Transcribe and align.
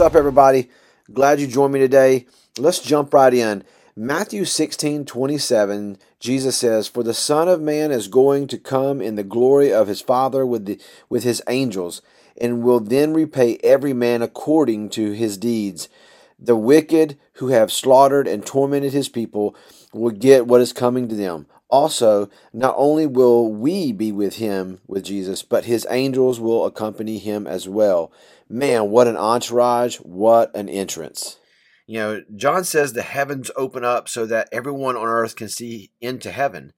What's 0.00 0.14
up, 0.14 0.18
everybody? 0.18 0.70
Glad 1.12 1.40
you 1.40 1.46
joined 1.46 1.74
me 1.74 1.78
today. 1.78 2.24
Let's 2.56 2.80
jump 2.80 3.12
right 3.12 3.34
in. 3.34 3.64
Matthew 3.94 4.46
16 4.46 5.04
27, 5.04 5.98
Jesus 6.18 6.56
says, 6.56 6.88
For 6.88 7.02
the 7.02 7.12
Son 7.12 7.48
of 7.48 7.60
Man 7.60 7.90
is 7.90 8.08
going 8.08 8.46
to 8.46 8.56
come 8.56 9.02
in 9.02 9.16
the 9.16 9.22
glory 9.22 9.70
of 9.70 9.88
his 9.88 10.00
Father 10.00 10.46
with, 10.46 10.64
the, 10.64 10.80
with 11.10 11.22
his 11.24 11.42
angels, 11.48 12.00
and 12.40 12.62
will 12.62 12.80
then 12.80 13.12
repay 13.12 13.58
every 13.62 13.92
man 13.92 14.22
according 14.22 14.88
to 14.88 15.12
his 15.12 15.36
deeds. 15.36 15.90
The 16.38 16.56
wicked 16.56 17.18
who 17.34 17.48
have 17.48 17.70
slaughtered 17.70 18.26
and 18.26 18.46
tormented 18.46 18.94
his 18.94 19.10
people 19.10 19.54
will 19.92 20.12
get 20.12 20.46
what 20.46 20.62
is 20.62 20.72
coming 20.72 21.08
to 21.08 21.14
them. 21.14 21.44
Also, 21.70 22.28
not 22.52 22.74
only 22.76 23.06
will 23.06 23.52
we 23.52 23.92
be 23.92 24.10
with 24.10 24.36
him, 24.36 24.80
with 24.86 25.04
Jesus, 25.04 25.42
but 25.42 25.66
his 25.66 25.86
angels 25.88 26.40
will 26.40 26.66
accompany 26.66 27.18
him 27.18 27.46
as 27.46 27.68
well. 27.68 28.12
Man, 28.48 28.90
what 28.90 29.06
an 29.06 29.16
entourage, 29.16 29.96
what 29.98 30.54
an 30.56 30.68
entrance. 30.68 31.38
You 31.86 31.98
know, 31.98 32.22
John 32.34 32.64
says 32.64 32.92
the 32.92 33.02
heavens 33.02 33.50
open 33.56 33.84
up 33.84 34.08
so 34.08 34.26
that 34.26 34.48
everyone 34.52 34.96
on 34.96 35.06
earth 35.06 35.36
can 35.36 35.48
see 35.48 35.90
into 36.00 36.30
heaven. 36.30 36.72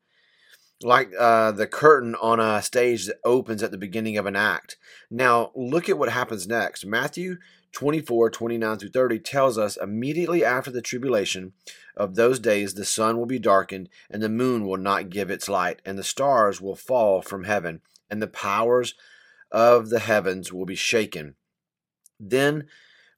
Like 0.82 1.10
uh, 1.18 1.52
the 1.52 1.66
curtain 1.66 2.14
on 2.14 2.40
a 2.40 2.60
stage 2.60 3.06
that 3.06 3.16
opens 3.24 3.62
at 3.62 3.70
the 3.70 3.78
beginning 3.78 4.18
of 4.18 4.26
an 4.26 4.36
act. 4.36 4.76
Now, 5.10 5.52
look 5.54 5.88
at 5.88 5.98
what 5.98 6.08
happens 6.10 6.46
next. 6.46 6.84
Matthew 6.84 7.36
24, 7.72 8.30
29 8.30 8.78
through 8.78 8.90
30 8.90 9.18
tells 9.20 9.58
us 9.58 9.76
immediately 9.76 10.44
after 10.44 10.70
the 10.70 10.82
tribulation 10.82 11.52
of 11.96 12.14
those 12.14 12.38
days, 12.38 12.74
the 12.74 12.84
sun 12.84 13.16
will 13.16 13.26
be 13.26 13.38
darkened, 13.38 13.88
and 14.10 14.22
the 14.22 14.28
moon 14.28 14.66
will 14.66 14.76
not 14.76 15.10
give 15.10 15.30
its 15.30 15.48
light, 15.48 15.80
and 15.84 15.98
the 15.98 16.04
stars 16.04 16.60
will 16.60 16.76
fall 16.76 17.22
from 17.22 17.44
heaven, 17.44 17.80
and 18.10 18.22
the 18.22 18.26
powers 18.26 18.94
of 19.50 19.90
the 19.90 20.00
heavens 20.00 20.52
will 20.52 20.66
be 20.66 20.74
shaken. 20.74 21.34
Then 22.20 22.66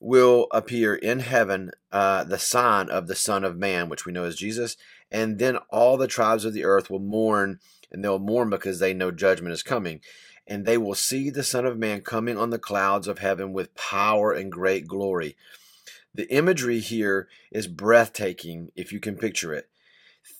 will 0.01 0.49
appear 0.51 0.95
in 0.95 1.21
heaven 1.21 1.71
uh, 1.91 2.25
the 2.25 2.39
sign 2.39 2.91
of 2.91 3.07
the 3.07 3.15
Son 3.15 3.43
of 3.43 3.57
Man, 3.57 3.89
which 3.89 4.07
we 4.07 4.13
know 4.13 4.25
as 4.25 4.37
Jesus, 4.37 4.77
and 5.11 5.39
then 5.39 5.57
all 5.71 5.97
the 5.97 6.07
tribes 6.07 6.45
of 6.45 6.53
the 6.53 6.65
earth 6.65 6.91
will 6.91 7.01
mourn, 7.01 7.59
and 7.91 8.05
they'll 8.05 8.19
mourn 8.19 8.51
because 8.51 8.79
they 8.79 8.95
know 8.95 9.11
judgment 9.11 9.53
is 9.53 9.63
coming 9.63 10.01
and 10.47 10.65
they 10.67 10.79
will 10.79 10.95
see 10.95 11.31
the 11.31 11.43
Son 11.43 11.65
of 11.65 11.79
Man 11.79 12.01
coming 12.01 12.37
on 12.37 12.51
the 12.51 12.59
clouds 12.59 13.09
of 13.09 13.19
heaven 13.19 13.53
with 13.53 13.75
power 13.75 14.33
and 14.33 14.53
great 14.53 14.87
glory. 14.87 15.37
The 16.15 16.31
imagery 16.33 16.81
here 16.81 17.29
is 17.51 17.67
breathtaking 17.67 18.71
if 18.77 18.93
you 18.93 19.01
can 19.01 19.17
picture 19.17 19.53
it. 19.53 19.69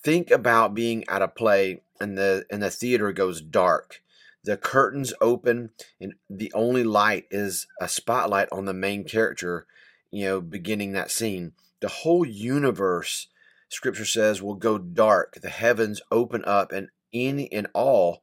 Think 0.03 0.31
about 0.31 0.73
being 0.73 1.03
at 1.09 1.21
a 1.21 1.27
play 1.27 1.81
and 1.99 2.17
the 2.17 2.45
and 2.49 2.61
the 2.61 2.69
theater 2.69 3.11
goes 3.11 3.41
dark. 3.41 4.01
The 4.43 4.57
curtains 4.57 5.13
open 5.19 5.71
and 5.99 6.13
the 6.29 6.51
only 6.53 6.83
light 6.83 7.25
is 7.31 7.67
a 7.81 7.87
spotlight 7.87 8.47
on 8.51 8.65
the 8.65 8.73
main 8.73 9.03
character, 9.03 9.65
you 10.11 10.25
know, 10.25 10.41
beginning 10.41 10.93
that 10.93 11.11
scene. 11.11 11.53
The 11.81 11.87
whole 11.89 12.25
universe, 12.25 13.27
scripture 13.69 14.05
says, 14.05 14.41
will 14.41 14.55
go 14.55 14.77
dark. 14.77 15.39
The 15.41 15.49
heavens 15.49 16.01
open 16.11 16.43
up 16.45 16.71
and 16.71 16.89
in 17.11 17.47
and 17.51 17.67
all 17.73 18.21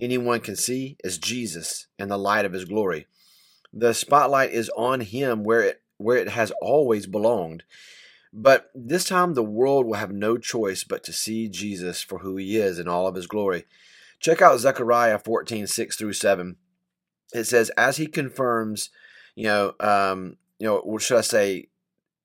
anyone 0.00 0.40
can 0.40 0.56
see 0.56 0.96
is 1.02 1.18
Jesus 1.18 1.86
and 1.98 2.10
the 2.10 2.18
light 2.18 2.44
of 2.44 2.52
his 2.52 2.64
glory. 2.64 3.06
The 3.72 3.92
spotlight 3.92 4.52
is 4.52 4.70
on 4.76 5.00
him 5.00 5.44
where 5.44 5.62
it 5.62 5.82
where 5.98 6.16
it 6.16 6.28
has 6.28 6.52
always 6.60 7.06
belonged. 7.06 7.64
But 8.32 8.70
this 8.74 9.04
time 9.04 9.32
the 9.32 9.42
world 9.42 9.86
will 9.86 9.94
have 9.94 10.12
no 10.12 10.36
choice 10.36 10.84
but 10.84 11.02
to 11.04 11.12
see 11.12 11.48
Jesus 11.48 12.02
for 12.02 12.18
who 12.18 12.36
he 12.36 12.58
is 12.58 12.78
in 12.78 12.86
all 12.86 13.06
of 13.06 13.14
his 13.14 13.26
glory. 13.26 13.64
Check 14.20 14.42
out 14.42 14.60
Zechariah 14.60 15.18
14, 15.18 15.66
6 15.66 15.96
through 15.96 16.12
7. 16.12 16.56
It 17.32 17.44
says, 17.44 17.70
as 17.76 17.96
he 17.96 18.06
confirms, 18.06 18.90
you 19.34 19.44
know, 19.44 19.74
um, 19.80 20.36
you 20.58 20.66
know, 20.66 20.78
what 20.78 21.02
should 21.02 21.18
I 21.18 21.22
say, 21.22 21.68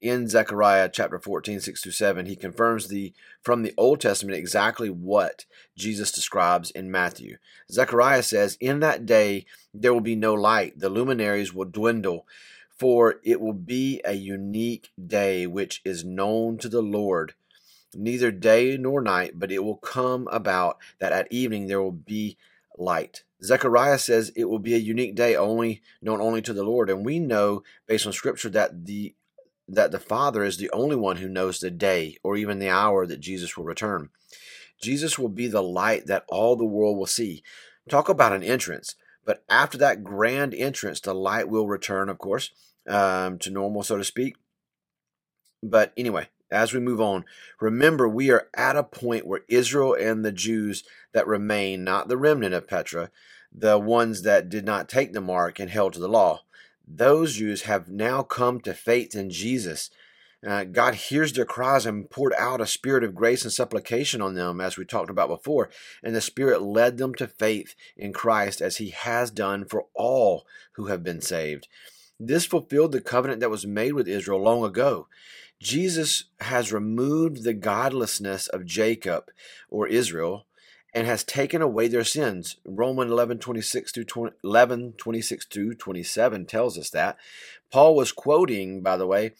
in 0.01 0.27
Zechariah 0.27 0.89
chapter 0.91 1.19
14, 1.19 1.59
6 1.59 1.81
to 1.83 1.91
7, 1.91 2.25
he 2.25 2.35
confirms 2.35 2.87
the 2.87 3.13
from 3.41 3.61
the 3.61 3.73
Old 3.77 4.01
Testament 4.01 4.37
exactly 4.37 4.89
what 4.89 5.45
Jesus 5.77 6.11
describes 6.11 6.71
in 6.71 6.91
Matthew. 6.91 7.37
Zechariah 7.71 8.23
says, 8.23 8.57
In 8.59 8.79
that 8.79 9.05
day 9.05 9.45
there 9.73 9.93
will 9.93 10.01
be 10.01 10.15
no 10.15 10.33
light, 10.33 10.79
the 10.79 10.89
luminaries 10.89 11.53
will 11.53 11.65
dwindle, 11.65 12.25
for 12.69 13.19
it 13.23 13.39
will 13.39 13.53
be 13.53 14.01
a 14.03 14.13
unique 14.13 14.89
day 15.03 15.45
which 15.45 15.81
is 15.85 16.03
known 16.03 16.57
to 16.57 16.67
the 16.67 16.81
Lord. 16.81 17.33
Neither 17.93 18.31
day 18.31 18.77
nor 18.77 19.01
night, 19.01 19.33
but 19.35 19.51
it 19.51 19.63
will 19.63 19.77
come 19.77 20.27
about 20.31 20.77
that 20.99 21.11
at 21.11 21.31
evening 21.31 21.67
there 21.67 21.81
will 21.81 21.91
be 21.91 22.37
light. 22.77 23.23
Zechariah 23.43 23.97
says 23.97 24.31
it 24.35 24.45
will 24.45 24.59
be 24.59 24.73
a 24.73 24.79
unique 24.79 25.15
day 25.15 25.35
only 25.35 25.81
known 26.01 26.21
only 26.21 26.41
to 26.43 26.53
the 26.53 26.63
Lord. 26.63 26.89
And 26.89 27.05
we 27.05 27.19
know 27.19 27.63
based 27.87 28.05
on 28.05 28.13
scripture 28.13 28.49
that 28.49 28.85
the 28.85 29.15
that 29.71 29.91
the 29.91 29.99
Father 29.99 30.43
is 30.43 30.57
the 30.57 30.69
only 30.71 30.95
one 30.95 31.17
who 31.17 31.29
knows 31.29 31.59
the 31.59 31.71
day 31.71 32.17
or 32.23 32.35
even 32.35 32.59
the 32.59 32.69
hour 32.69 33.05
that 33.05 33.19
Jesus 33.19 33.55
will 33.55 33.63
return. 33.63 34.09
Jesus 34.81 35.17
will 35.17 35.29
be 35.29 35.47
the 35.47 35.63
light 35.63 36.07
that 36.07 36.25
all 36.27 36.55
the 36.55 36.65
world 36.65 36.97
will 36.97 37.05
see. 37.05 37.43
Talk 37.89 38.09
about 38.09 38.33
an 38.33 38.43
entrance. 38.43 38.95
But 39.23 39.43
after 39.49 39.77
that 39.77 40.03
grand 40.03 40.53
entrance, 40.53 40.99
the 40.99 41.13
light 41.13 41.47
will 41.47 41.67
return, 41.67 42.09
of 42.09 42.17
course, 42.17 42.51
um, 42.87 43.37
to 43.39 43.51
normal, 43.51 43.83
so 43.83 43.97
to 43.97 44.03
speak. 44.03 44.35
But 45.63 45.93
anyway, 45.95 46.29
as 46.49 46.73
we 46.73 46.79
move 46.79 46.99
on, 46.99 47.23
remember 47.59 48.09
we 48.09 48.31
are 48.31 48.47
at 48.55 48.75
a 48.75 48.83
point 48.83 49.27
where 49.27 49.41
Israel 49.47 49.93
and 49.93 50.25
the 50.25 50.31
Jews 50.31 50.83
that 51.13 51.27
remain, 51.27 51.83
not 51.83 52.07
the 52.07 52.17
remnant 52.17 52.55
of 52.55 52.67
Petra, 52.67 53.11
the 53.53 53.77
ones 53.77 54.23
that 54.23 54.49
did 54.49 54.65
not 54.65 54.89
take 54.89 55.13
the 55.13 55.21
mark 55.21 55.59
and 55.59 55.69
held 55.69 55.93
to 55.93 55.99
the 55.99 56.09
law, 56.09 56.41
those 56.97 57.35
Jews 57.35 57.63
have 57.63 57.89
now 57.89 58.23
come 58.23 58.59
to 58.61 58.73
faith 58.73 59.15
in 59.15 59.29
Jesus. 59.29 59.89
Uh, 60.45 60.63
God 60.63 60.95
hears 60.95 61.33
their 61.33 61.45
cries 61.45 61.85
and 61.85 62.09
poured 62.09 62.33
out 62.37 62.61
a 62.61 62.65
spirit 62.65 63.03
of 63.03 63.13
grace 63.13 63.43
and 63.43 63.53
supplication 63.53 64.21
on 64.21 64.33
them, 64.33 64.59
as 64.59 64.75
we 64.75 64.85
talked 64.85 65.11
about 65.11 65.29
before. 65.29 65.69
And 66.01 66.15
the 66.15 66.21
Spirit 66.21 66.63
led 66.63 66.97
them 66.97 67.13
to 67.15 67.27
faith 67.27 67.75
in 67.95 68.11
Christ, 68.11 68.59
as 68.59 68.77
He 68.77 68.89
has 68.89 69.29
done 69.29 69.65
for 69.65 69.85
all 69.93 70.45
who 70.73 70.87
have 70.87 71.03
been 71.03 71.21
saved. 71.21 71.67
This 72.19 72.45
fulfilled 72.45 72.91
the 72.91 73.01
covenant 73.01 73.39
that 73.41 73.51
was 73.51 73.67
made 73.67 73.93
with 73.93 74.07
Israel 74.07 74.41
long 74.41 74.63
ago. 74.63 75.07
Jesus 75.59 76.25
has 76.39 76.73
removed 76.73 77.43
the 77.43 77.53
godlessness 77.53 78.47
of 78.47 78.65
Jacob 78.65 79.29
or 79.69 79.87
Israel 79.87 80.47
and 80.93 81.07
has 81.07 81.23
taken 81.23 81.61
away 81.61 81.87
their 81.87 82.03
sins. 82.03 82.57
Romans 82.65 83.11
11, 83.11 83.39
26 83.39 83.91
through 83.91 84.03
20, 84.03 84.35
11, 84.43 84.93
26 84.97 85.45
through 85.45 85.73
27 85.75 86.45
tells 86.45 86.77
us 86.77 86.89
that. 86.89 87.17
Paul 87.71 87.95
was 87.95 88.11
quoting, 88.11 88.81
by 88.81 88.97
the 88.97 89.07
way, 89.07 89.31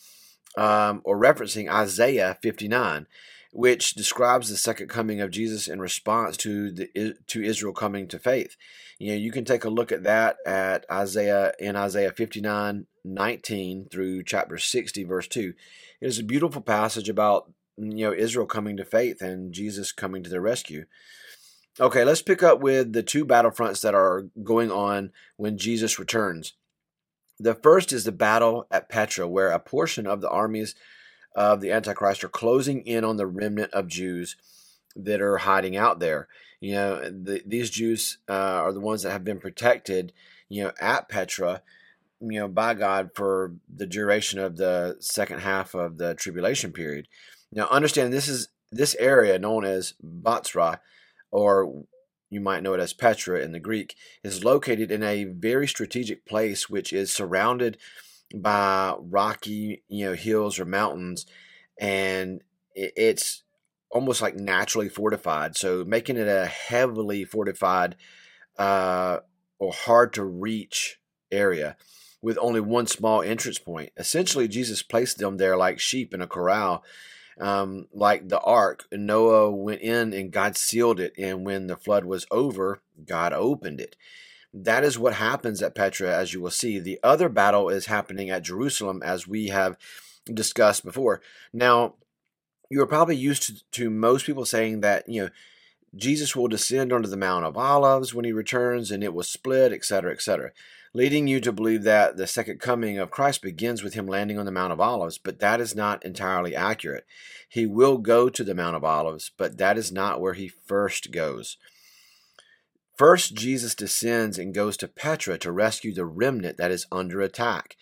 um, 0.57 1.01
or 1.03 1.17
referencing 1.19 1.69
Isaiah 1.69 2.37
59, 2.41 3.07
which 3.51 3.93
describes 3.93 4.49
the 4.49 4.55
second 4.55 4.87
coming 4.87 5.19
of 5.19 5.31
Jesus 5.31 5.67
in 5.67 5.81
response 5.81 6.37
to 6.37 6.71
the 6.71 7.15
to 7.27 7.43
Israel 7.43 7.73
coming 7.73 8.07
to 8.07 8.19
faith. 8.19 8.55
You 8.97 9.11
know, 9.11 9.17
you 9.17 9.31
can 9.31 9.43
take 9.43 9.65
a 9.65 9.69
look 9.69 9.91
at 9.91 10.03
that 10.03 10.37
at 10.45 10.85
Isaiah 10.89 11.53
in 11.59 11.75
Isaiah 11.75 12.13
59, 12.13 12.85
19 13.03 13.87
through 13.91 14.23
chapter 14.23 14.57
60, 14.57 15.03
verse 15.03 15.27
2. 15.27 15.53
It 15.99 16.07
is 16.07 16.19
a 16.19 16.23
beautiful 16.23 16.61
passage 16.61 17.09
about 17.09 17.51
you 17.77 18.05
know 18.05 18.13
Israel 18.13 18.45
coming 18.45 18.77
to 18.77 18.85
faith 18.85 19.21
and 19.21 19.53
Jesus 19.53 19.91
coming 19.91 20.23
to 20.23 20.29
their 20.29 20.41
rescue. 20.41 20.85
Okay, 21.79 22.03
let's 22.03 22.21
pick 22.21 22.43
up 22.43 22.59
with 22.59 22.91
the 22.91 23.03
two 23.03 23.25
battlefronts 23.25 23.81
that 23.81 23.95
are 23.95 24.27
going 24.43 24.71
on 24.71 25.11
when 25.37 25.57
Jesus 25.57 25.97
returns. 25.97 26.53
The 27.39 27.55
first 27.55 27.93
is 27.93 28.03
the 28.03 28.11
battle 28.11 28.67
at 28.69 28.89
Petra, 28.89 29.27
where 29.27 29.49
a 29.49 29.59
portion 29.59 30.05
of 30.05 30.21
the 30.21 30.29
armies 30.29 30.75
of 31.33 31.61
the 31.61 31.71
Antichrist 31.71 32.23
are 32.23 32.29
closing 32.29 32.81
in 32.81 33.05
on 33.05 33.15
the 33.15 33.25
remnant 33.25 33.73
of 33.73 33.87
Jews 33.87 34.35
that 34.97 35.21
are 35.21 35.37
hiding 35.37 35.77
out 35.77 35.99
there. 35.99 36.27
You 36.59 36.73
know, 36.73 37.09
the, 37.09 37.41
these 37.45 37.69
Jews 37.69 38.17
uh, 38.29 38.33
are 38.33 38.73
the 38.73 38.81
ones 38.81 39.03
that 39.03 39.11
have 39.11 39.23
been 39.23 39.39
protected, 39.39 40.11
you 40.49 40.65
know, 40.65 40.73
at 40.79 41.07
Petra, 41.07 41.61
you 42.19 42.39
know, 42.39 42.49
by 42.49 42.73
God 42.73 43.11
for 43.15 43.53
the 43.73 43.87
duration 43.87 44.39
of 44.39 44.57
the 44.57 44.97
second 44.99 45.39
half 45.39 45.73
of 45.73 45.97
the 45.97 46.15
tribulation 46.15 46.73
period. 46.73 47.07
Now, 47.51 47.67
understand 47.71 48.11
this 48.11 48.27
is 48.27 48.49
this 48.71 48.95
area 48.99 49.39
known 49.39 49.65
as 49.65 49.93
Bozrah 50.03 50.79
or 51.31 51.85
you 52.29 52.39
might 52.39 52.63
know 52.63 52.73
it 52.73 52.79
as 52.79 52.93
Petra 52.93 53.41
in 53.41 53.51
the 53.51 53.59
Greek, 53.59 53.95
is 54.23 54.43
located 54.43 54.91
in 54.91 55.03
a 55.03 55.25
very 55.25 55.67
strategic 55.67 56.25
place 56.25 56.69
which 56.69 56.93
is 56.93 57.11
surrounded 57.11 57.77
by 58.33 58.95
rocky, 58.99 59.83
you 59.89 60.05
know, 60.05 60.13
hills 60.13 60.59
or 60.59 60.65
mountains, 60.65 61.25
and 61.79 62.41
it's 62.73 63.43
almost 63.89 64.21
like 64.21 64.35
naturally 64.35 64.87
fortified. 64.87 65.57
So 65.57 65.83
making 65.83 66.17
it 66.17 66.27
a 66.27 66.45
heavily 66.45 67.25
fortified 67.25 67.97
uh, 68.57 69.19
or 69.59 69.73
hard 69.73 70.13
to 70.13 70.23
reach 70.23 70.99
area 71.31 71.75
with 72.21 72.37
only 72.39 72.61
one 72.61 72.87
small 72.87 73.21
entrance 73.21 73.59
point. 73.59 73.91
Essentially, 73.97 74.47
Jesus 74.47 74.81
placed 74.83 75.17
them 75.17 75.37
there 75.37 75.57
like 75.57 75.79
sheep 75.79 76.13
in 76.13 76.21
a 76.21 76.27
corral 76.27 76.83
um, 77.39 77.87
like 77.93 78.29
the 78.29 78.39
ark, 78.39 78.85
Noah 78.91 79.51
went 79.51 79.81
in 79.81 80.13
and 80.13 80.31
God 80.31 80.57
sealed 80.57 80.99
it. 80.99 81.13
And 81.17 81.45
when 81.45 81.67
the 81.67 81.77
flood 81.77 82.05
was 82.05 82.25
over, 82.31 82.81
God 83.05 83.33
opened 83.33 83.79
it. 83.79 83.95
That 84.53 84.83
is 84.83 84.99
what 84.99 85.13
happens 85.13 85.61
at 85.61 85.75
Petra, 85.75 86.13
as 86.13 86.33
you 86.33 86.41
will 86.41 86.51
see. 86.51 86.77
The 86.77 86.99
other 87.03 87.29
battle 87.29 87.69
is 87.69 87.85
happening 87.85 88.29
at 88.29 88.43
Jerusalem, 88.43 89.01
as 89.01 89.27
we 89.27 89.47
have 89.47 89.77
discussed 90.25 90.83
before. 90.83 91.21
Now, 91.53 91.95
you 92.69 92.81
are 92.81 92.87
probably 92.87 93.15
used 93.15 93.43
to, 93.43 93.63
to 93.71 93.89
most 93.89 94.25
people 94.25 94.45
saying 94.45 94.81
that, 94.81 95.07
you 95.07 95.23
know, 95.23 95.29
Jesus 95.95 96.35
will 96.35 96.47
descend 96.47 96.93
onto 96.93 97.09
the 97.09 97.17
Mount 97.17 97.45
of 97.45 97.57
Olives 97.57 98.13
when 98.13 98.23
he 98.23 98.31
returns 98.31 98.91
and 98.91 99.03
it 99.03 99.13
will 99.13 99.23
split, 99.23 99.73
etc., 99.73 100.11
etc., 100.11 100.51
leading 100.93 101.27
you 101.27 101.39
to 101.39 101.51
believe 101.51 101.83
that 101.83 102.17
the 102.17 102.27
second 102.27 102.59
coming 102.59 102.97
of 102.97 103.11
Christ 103.11 103.41
begins 103.41 103.83
with 103.83 103.93
him 103.93 104.07
landing 104.07 104.37
on 104.37 104.45
the 104.45 104.51
Mount 104.51 104.73
of 104.73 104.81
Olives, 104.81 105.17
but 105.17 105.39
that 105.39 105.61
is 105.61 105.75
not 105.75 106.03
entirely 106.05 106.55
accurate. 106.55 107.05
He 107.47 107.65
will 107.65 107.97
go 107.97 108.29
to 108.29 108.43
the 108.43 108.55
Mount 108.55 108.75
of 108.75 108.83
Olives, 108.83 109.31
but 109.37 109.57
that 109.57 109.77
is 109.77 109.91
not 109.91 110.19
where 110.19 110.33
he 110.33 110.47
first 110.47 111.11
goes. 111.11 111.57
First, 112.97 113.33
Jesus 113.33 113.73
descends 113.73 114.37
and 114.37 114.53
goes 114.53 114.77
to 114.77 114.87
Petra 114.87 115.37
to 115.39 115.51
rescue 115.51 115.93
the 115.93 116.05
remnant 116.05 116.57
that 116.57 116.71
is 116.71 116.85
under 116.91 117.21
attack. 117.21 117.75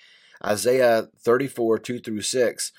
Isaiah 0.46 1.10
34 1.20 1.80
2 1.80 2.00
through 2.00 2.22
6 2.22 2.72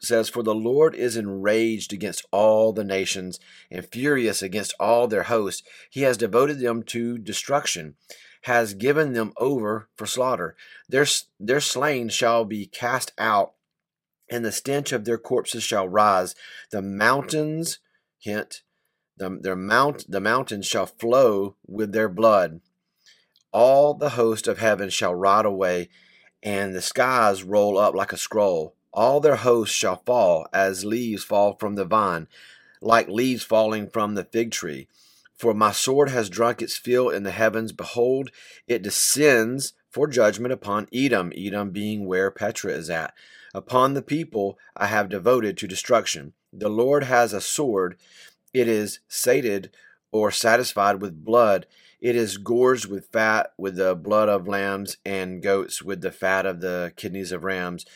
says, 0.00 0.28
For 0.28 0.42
the 0.42 0.54
Lord 0.54 0.94
is 0.94 1.16
enraged 1.16 1.92
against 1.92 2.26
all 2.32 2.72
the 2.72 2.84
nations 2.84 3.38
and 3.70 3.86
furious 3.86 4.42
against 4.42 4.74
all 4.80 5.06
their 5.06 5.24
hosts. 5.24 5.62
He 5.90 6.02
has 6.02 6.16
devoted 6.16 6.60
them 6.60 6.82
to 6.84 7.18
destruction, 7.18 7.94
has 8.42 8.74
given 8.74 9.12
them 9.12 9.32
over 9.36 9.88
for 9.96 10.06
slaughter. 10.06 10.56
Their, 10.88 11.06
their 11.38 11.60
slain 11.60 12.08
shall 12.08 12.44
be 12.44 12.66
cast 12.66 13.12
out, 13.18 13.52
and 14.30 14.44
the 14.44 14.52
stench 14.52 14.92
of 14.92 15.04
their 15.04 15.18
corpses 15.18 15.62
shall 15.62 15.88
rise. 15.88 16.34
The 16.70 16.82
mountains, 16.82 17.78
hint, 18.18 18.62
the, 19.16 19.38
their 19.40 19.56
mount, 19.56 20.10
the 20.10 20.20
mountains 20.20 20.66
shall 20.66 20.86
flow 20.86 21.56
with 21.66 21.92
their 21.92 22.08
blood. 22.08 22.60
All 23.52 23.94
the 23.94 24.10
host 24.10 24.46
of 24.46 24.58
heaven 24.58 24.90
shall 24.90 25.14
rot 25.14 25.46
away, 25.46 25.88
and 26.42 26.74
the 26.74 26.82
skies 26.82 27.42
roll 27.42 27.78
up 27.78 27.94
like 27.94 28.12
a 28.12 28.16
scroll. 28.16 28.74
All 28.92 29.20
their 29.20 29.36
hosts 29.36 29.74
shall 29.74 30.02
fall 30.04 30.46
as 30.52 30.84
leaves 30.84 31.24
fall 31.24 31.54
from 31.54 31.74
the 31.74 31.84
vine, 31.84 32.28
like 32.80 33.08
leaves 33.08 33.42
falling 33.42 33.88
from 33.88 34.14
the 34.14 34.24
fig 34.24 34.50
tree. 34.50 34.88
For 35.38 35.54
my 35.54 35.70
sword 35.70 36.10
has 36.10 36.28
drunk 36.28 36.60
its 36.60 36.76
fill 36.76 37.08
in 37.10 37.22
the 37.22 37.30
heavens. 37.30 37.70
Behold, 37.70 38.30
it 38.66 38.82
descends 38.82 39.72
for 39.88 40.08
judgment 40.08 40.52
upon 40.52 40.88
Edom, 40.92 41.32
Edom 41.36 41.70
being 41.70 42.06
where 42.06 42.30
Petra 42.32 42.72
is 42.72 42.90
at. 42.90 43.14
Upon 43.54 43.94
the 43.94 44.02
people 44.02 44.58
I 44.76 44.86
have 44.86 45.08
devoted 45.08 45.56
to 45.58 45.68
destruction. 45.68 46.32
The 46.52 46.68
Lord 46.68 47.04
has 47.04 47.32
a 47.32 47.40
sword. 47.40 47.96
It 48.52 48.66
is 48.66 48.98
sated 49.06 49.70
or 50.10 50.32
satisfied 50.32 51.00
with 51.00 51.24
blood. 51.24 51.66
It 52.00 52.16
is 52.16 52.36
gorged 52.36 52.86
with 52.86 53.06
fat, 53.12 53.52
with 53.56 53.76
the 53.76 53.94
blood 53.94 54.28
of 54.28 54.48
lambs 54.48 54.96
and 55.04 55.42
goats, 55.42 55.82
with 55.82 56.00
the 56.00 56.10
fat 56.10 56.46
of 56.46 56.60
the 56.60 56.92
kidneys 56.96 57.30
of 57.30 57.44
rams. 57.44 57.86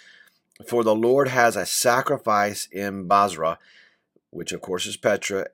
For 0.68 0.84
the 0.84 0.94
Lord 0.94 1.28
has 1.28 1.56
a 1.56 1.66
sacrifice 1.66 2.68
in 2.70 3.08
Bozrah, 3.08 3.58
which 4.30 4.52
of 4.52 4.60
course 4.60 4.86
is 4.86 4.96
Petra, 4.96 5.48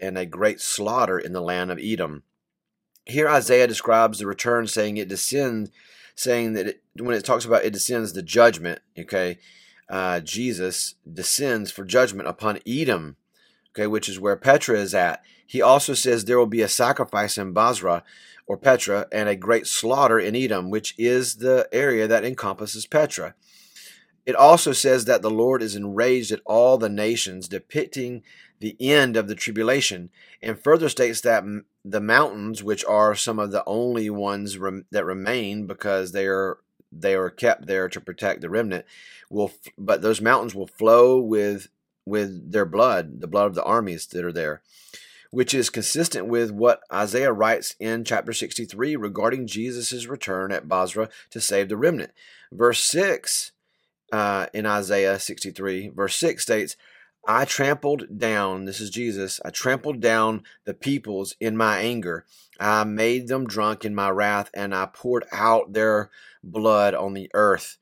and 0.00 0.16
a 0.16 0.26
great 0.26 0.60
slaughter 0.60 1.18
in 1.18 1.32
the 1.32 1.40
land 1.40 1.70
of 1.70 1.78
Edom. 1.80 2.22
Here 3.04 3.28
Isaiah 3.28 3.66
describes 3.66 4.18
the 4.18 4.26
return, 4.26 4.66
saying 4.66 4.96
it 4.96 5.08
descends, 5.08 5.70
saying 6.14 6.54
that 6.54 6.66
it, 6.66 6.82
when 6.98 7.14
it 7.14 7.24
talks 7.24 7.44
about 7.44 7.64
it 7.64 7.72
descends 7.72 8.12
the 8.12 8.22
judgment, 8.22 8.80
okay, 8.98 9.38
uh, 9.88 10.20
Jesus 10.20 10.94
descends 11.10 11.70
for 11.70 11.84
judgment 11.84 12.28
upon 12.28 12.58
Edom, 12.66 13.16
okay, 13.70 13.86
which 13.86 14.08
is 14.08 14.18
where 14.18 14.36
Petra 14.36 14.78
is 14.78 14.94
at. 14.94 15.22
He 15.46 15.62
also 15.62 15.94
says 15.94 16.24
there 16.24 16.38
will 16.38 16.46
be 16.46 16.62
a 16.62 16.68
sacrifice 16.68 17.38
in 17.38 17.52
Bozrah 17.52 18.02
or 18.46 18.56
Petra 18.56 19.06
and 19.12 19.28
a 19.28 19.36
great 19.36 19.66
slaughter 19.66 20.18
in 20.18 20.34
Edom, 20.34 20.70
which 20.70 20.94
is 20.98 21.36
the 21.36 21.68
area 21.72 22.08
that 22.08 22.24
encompasses 22.24 22.86
Petra. 22.86 23.34
It 24.24 24.34
also 24.34 24.72
says 24.72 25.04
that 25.04 25.22
the 25.22 25.30
Lord 25.30 25.62
is 25.62 25.76
enraged 25.76 26.32
at 26.32 26.40
all 26.44 26.78
the 26.78 26.88
nations, 26.88 27.46
depicting 27.46 28.24
the 28.60 28.76
end 28.80 29.16
of 29.16 29.28
the 29.28 29.34
tribulation, 29.34 30.10
and 30.42 30.58
further 30.58 30.88
states 30.88 31.20
that 31.22 31.44
the 31.84 32.00
mountains, 32.00 32.62
which 32.62 32.84
are 32.84 33.14
some 33.14 33.38
of 33.38 33.50
the 33.50 33.64
only 33.66 34.10
ones 34.10 34.58
rem- 34.58 34.86
that 34.90 35.04
remain 35.04 35.66
because 35.66 36.12
they 36.12 36.26
are 36.26 36.58
they 36.92 37.14
are 37.14 37.30
kept 37.30 37.66
there 37.66 37.88
to 37.88 38.00
protect 38.00 38.40
the 38.40 38.50
remnant, 38.50 38.86
will 39.30 39.52
but 39.76 40.02
those 40.02 40.20
mountains 40.20 40.54
will 40.54 40.66
flow 40.66 41.20
with 41.20 41.68
with 42.06 42.52
their 42.52 42.64
blood, 42.64 43.20
the 43.20 43.26
blood 43.26 43.46
of 43.46 43.54
the 43.54 43.64
armies 43.64 44.06
that 44.06 44.24
are 44.24 44.32
there, 44.32 44.62
which 45.30 45.52
is 45.52 45.70
consistent 45.70 46.26
with 46.28 46.50
what 46.52 46.80
Isaiah 46.92 47.32
writes 47.32 47.74
in 47.80 48.04
chapter 48.04 48.32
63 48.32 48.96
regarding 48.96 49.46
Jesus' 49.48 50.06
return 50.06 50.52
at 50.52 50.68
Bozrah 50.68 51.08
to 51.30 51.40
save 51.40 51.68
the 51.68 51.76
remnant. 51.76 52.12
Verse 52.52 52.82
6 52.84 53.52
uh, 54.12 54.46
in 54.54 54.66
Isaiah 54.66 55.18
63, 55.18 55.88
verse 55.88 56.16
6 56.16 56.42
states, 56.42 56.76
I 57.26 57.44
trampled 57.44 58.18
down, 58.18 58.66
this 58.66 58.80
is 58.80 58.88
Jesus, 58.88 59.40
I 59.44 59.50
trampled 59.50 60.00
down 60.00 60.44
the 60.64 60.74
peoples 60.74 61.34
in 61.40 61.56
my 61.56 61.78
anger. 61.78 62.24
I 62.60 62.84
made 62.84 63.26
them 63.26 63.46
drunk 63.46 63.84
in 63.84 63.94
my 63.94 64.10
wrath, 64.10 64.48
and 64.54 64.72
I 64.72 64.86
poured 64.86 65.24
out 65.32 65.72
their 65.72 66.10
blood 66.44 66.94
on 66.94 67.14
the 67.14 67.28
earth. 67.34 67.78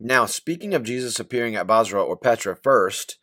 Now, 0.00 0.26
speaking 0.26 0.74
of 0.74 0.82
Jesus 0.82 1.20
appearing 1.20 1.54
at 1.54 1.68
Bozrah 1.68 2.02
or 2.02 2.16
Petra 2.16 2.56
first, 2.56 3.18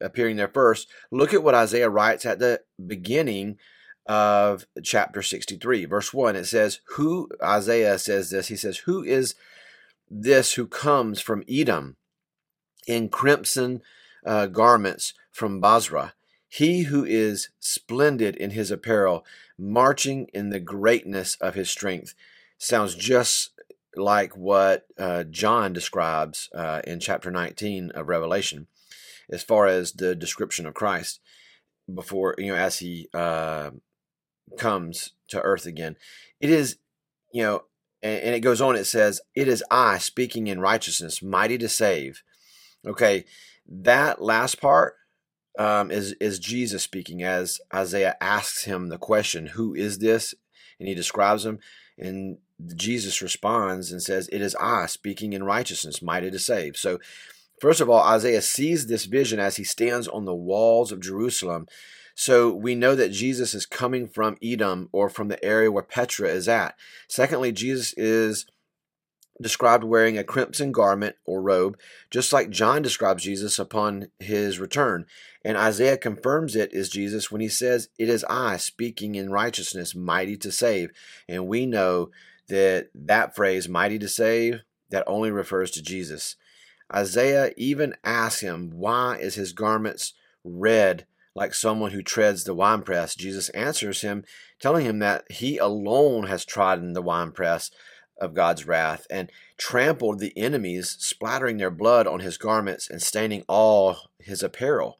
appearing 0.00 0.36
there 0.36 0.48
first, 0.48 0.88
look 1.10 1.34
at 1.34 1.42
what 1.42 1.54
Isaiah 1.54 1.90
writes 1.90 2.24
at 2.24 2.38
the 2.38 2.60
beginning 2.84 3.58
of 4.06 4.64
chapter 4.82 5.22
63, 5.22 5.86
verse 5.86 6.14
1. 6.14 6.36
It 6.36 6.44
says, 6.44 6.80
Who, 6.96 7.28
Isaiah 7.42 7.98
says 7.98 8.30
this, 8.30 8.48
he 8.48 8.56
says, 8.56 8.78
Who 8.78 9.02
is 9.02 9.34
this 10.08 10.54
who 10.54 10.66
comes 10.66 11.20
from 11.20 11.44
Edom 11.48 11.96
in 12.86 13.08
crimson 13.08 13.82
uh, 14.24 14.46
garments 14.46 15.14
from 15.30 15.60
Bozrah, 15.60 16.14
he 16.48 16.82
who 16.82 17.04
is 17.04 17.50
splendid 17.60 18.36
in 18.36 18.50
his 18.50 18.70
apparel, 18.70 19.24
marching 19.58 20.26
in 20.34 20.50
the 20.50 20.60
greatness 20.60 21.36
of 21.36 21.54
his 21.54 21.70
strength. 21.70 22.14
Sounds 22.58 22.94
just 22.94 23.50
like 23.96 24.36
what 24.36 24.86
uh, 24.98 25.24
John 25.24 25.72
describes 25.72 26.48
uh, 26.54 26.82
in 26.84 27.00
chapter 27.00 27.30
19 27.30 27.90
of 27.92 28.08
Revelation, 28.08 28.66
as 29.30 29.42
far 29.42 29.66
as 29.66 29.92
the 29.92 30.14
description 30.14 30.66
of 30.66 30.74
Christ 30.74 31.20
before, 31.92 32.34
you 32.38 32.48
know, 32.48 32.56
as 32.56 32.78
he 32.78 33.08
uh, 33.14 33.70
comes 34.58 35.12
to 35.28 35.40
earth 35.40 35.66
again. 35.66 35.96
It 36.40 36.50
is, 36.50 36.76
you 37.32 37.42
know, 37.42 37.64
and, 38.02 38.22
and 38.22 38.34
it 38.34 38.40
goes 38.40 38.60
on, 38.60 38.76
it 38.76 38.84
says, 38.84 39.20
It 39.34 39.48
is 39.48 39.64
I 39.70 39.98
speaking 39.98 40.46
in 40.46 40.60
righteousness, 40.60 41.22
mighty 41.22 41.58
to 41.58 41.68
save. 41.68 42.22
Okay, 42.86 43.24
that 43.70 44.20
last 44.20 44.60
part 44.60 44.94
um, 45.58 45.90
is 45.90 46.12
is 46.20 46.38
Jesus 46.38 46.82
speaking 46.82 47.22
as 47.22 47.60
Isaiah 47.72 48.16
asks 48.20 48.64
him 48.64 48.88
the 48.88 48.98
question, 48.98 49.46
"Who 49.46 49.74
is 49.74 49.98
this?" 49.98 50.34
and 50.78 50.88
he 50.88 50.94
describes 50.94 51.44
him, 51.44 51.58
and 51.98 52.38
Jesus 52.74 53.22
responds 53.22 53.92
and 53.92 54.02
says, 54.02 54.28
"It 54.32 54.40
is 54.40 54.56
I 54.56 54.86
speaking 54.86 55.32
in 55.32 55.44
righteousness, 55.44 56.02
mighty 56.02 56.30
to 56.30 56.38
save." 56.38 56.76
So, 56.76 56.98
first 57.60 57.80
of 57.80 57.90
all, 57.90 58.02
Isaiah 58.02 58.42
sees 58.42 58.86
this 58.86 59.04
vision 59.04 59.38
as 59.38 59.56
he 59.56 59.64
stands 59.64 60.08
on 60.08 60.24
the 60.24 60.34
walls 60.34 60.92
of 60.92 61.00
Jerusalem 61.00 61.66
so 62.20 62.52
we 62.52 62.74
know 62.74 62.94
that 62.96 63.12
Jesus 63.12 63.54
is 63.54 63.64
coming 63.64 64.06
from 64.06 64.36
Edom 64.42 64.90
or 64.92 65.08
from 65.08 65.28
the 65.28 65.42
area 65.42 65.72
where 65.72 65.82
Petra 65.82 66.28
is 66.28 66.48
at. 66.48 66.74
Secondly, 67.08 67.50
Jesus 67.50 67.94
is 67.96 68.44
described 69.40 69.84
wearing 69.84 70.18
a 70.18 70.24
crimson 70.24 70.72
garment 70.72 71.16
or 71.24 71.40
robe, 71.40 71.78
just 72.10 72.32
like 72.32 72.50
John 72.50 72.82
describes 72.82 73.24
Jesus 73.24 73.58
upon 73.58 74.08
his 74.18 74.58
return. 74.58 75.06
And 75.44 75.56
Isaiah 75.56 75.96
confirms 75.96 76.54
it 76.54 76.72
is 76.72 76.88
Jesus 76.88 77.30
when 77.30 77.40
he 77.40 77.48
says, 77.48 77.88
It 77.98 78.08
is 78.08 78.24
I 78.28 78.56
speaking 78.58 79.14
in 79.14 79.30
righteousness, 79.30 79.94
mighty 79.94 80.36
to 80.38 80.52
save. 80.52 80.90
And 81.28 81.46
we 81.46 81.66
know 81.66 82.10
that 82.48 82.90
that 82.94 83.34
phrase, 83.34 83.68
mighty 83.68 83.98
to 83.98 84.08
save, 84.08 84.60
that 84.90 85.04
only 85.06 85.30
refers 85.30 85.70
to 85.72 85.82
Jesus. 85.82 86.36
Isaiah 86.94 87.52
even 87.56 87.94
asks 88.04 88.40
him, 88.40 88.70
Why 88.70 89.16
is 89.16 89.36
his 89.36 89.52
garments 89.52 90.14
red 90.44 91.06
like 91.34 91.54
someone 91.54 91.92
who 91.92 92.02
treads 92.02 92.44
the 92.44 92.54
winepress. 92.54 93.14
Jesus 93.14 93.48
answers 93.50 94.00
him, 94.00 94.24
telling 94.58 94.84
him 94.84 94.98
that 94.98 95.30
he 95.30 95.58
alone 95.58 96.26
has 96.26 96.44
trodden 96.44 96.92
the 96.92 97.02
winepress 97.02 97.70
of 98.20 98.34
God's 98.34 98.66
wrath 98.66 99.06
and 99.10 99.30
trampled 99.56 100.18
the 100.18 100.36
enemies, 100.36 100.96
splattering 100.98 101.56
their 101.56 101.70
blood 101.70 102.06
on 102.06 102.20
his 102.20 102.38
garments 102.38 102.90
and 102.90 103.02
staining 103.02 103.44
all 103.48 104.10
his 104.18 104.42
apparel. 104.42 104.98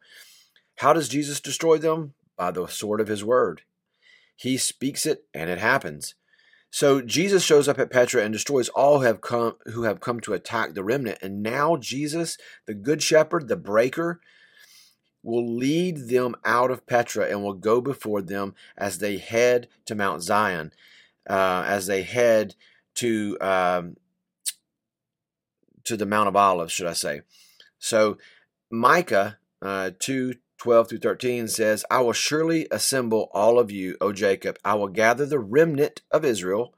How 0.77 0.93
does 0.93 1.09
Jesus 1.09 1.41
destroy 1.41 1.79
them? 1.79 2.15
By 2.37 2.51
the 2.51 2.67
sword 2.67 3.01
of 3.01 3.09
his 3.09 3.25
word. 3.25 3.63
He 4.37 4.57
speaks 4.57 5.05
it 5.07 5.25
and 5.35 5.51
it 5.51 5.59
happens. 5.59 6.15
So 6.71 7.03
Jesus 7.03 7.43
shows 7.45 7.69
up 7.69 7.79
at 7.79 7.91
Petra 7.91 8.23
and 8.23 8.33
destroys 8.33 8.69
all 8.71 8.99
who 9.01 9.05
have 9.05 9.21
come 9.21 9.57
who 9.67 9.83
have 9.83 10.01
come 10.01 10.21
to 10.21 10.35
attack 10.35 10.73
the 10.73 10.85
remnant. 10.85 11.19
And 11.21 11.43
now 11.43 11.77
Jesus, 11.77 12.39
the 12.67 12.75
good 12.75 13.03
shepherd, 13.03 13.49
the 13.49 13.57
breaker, 13.57 14.21
will 15.23 15.47
lead 15.47 16.09
them 16.09 16.35
out 16.45 16.71
of 16.71 16.87
Petra 16.87 17.27
and 17.27 17.43
will 17.43 17.55
go 17.55 17.81
before 17.81 18.23
them 18.23 18.55
as 18.79 18.99
they 18.99 19.19
head 19.19 19.69
to 19.87 19.95
Mount 19.95 20.23
Zion. 20.23 20.73
uh, 21.29 21.65
as 21.67 21.87
they 21.87 22.03
head 22.03 22.55
to 23.01 23.39
um, 23.41 23.97
to 25.85 25.97
the 25.97 26.07
Mount 26.07 26.29
of 26.29 26.37
Olives, 26.37 26.73
should 26.73 26.87
I 26.87 26.93
say? 26.93 27.23
So 27.79 28.19
Micah 28.71 29.39
uh, 29.63 29.91
two 29.99 30.35
12 30.59 30.91
through 30.91 30.99
13 30.99 31.49
says, 31.49 31.87
I 31.91 32.03
will 32.03 32.13
surely 32.13 32.69
assemble 32.71 33.31
all 33.33 33.59
of 33.59 33.71
you, 33.71 33.97
O 33.99 34.13
Jacob. 34.13 34.59
I 34.63 34.75
will 34.75 34.89
gather 34.89 35.25
the 35.25 35.39
remnant 35.39 36.03
of 36.11 36.23
Israel. 36.23 36.75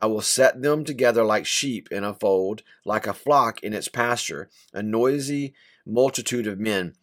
I 0.00 0.06
will 0.06 0.20
set 0.20 0.62
them 0.62 0.84
together 0.84 1.22
like 1.22 1.46
sheep 1.46 1.88
in 1.92 2.02
a 2.02 2.12
fold, 2.12 2.62
like 2.84 3.06
a 3.06 3.14
flock 3.14 3.62
in 3.62 3.72
its 3.72 3.86
pasture, 3.86 4.50
a 4.72 4.82
noisy 4.82 5.54
multitude 5.86 6.48
of 6.48 6.58
men. 6.58 6.94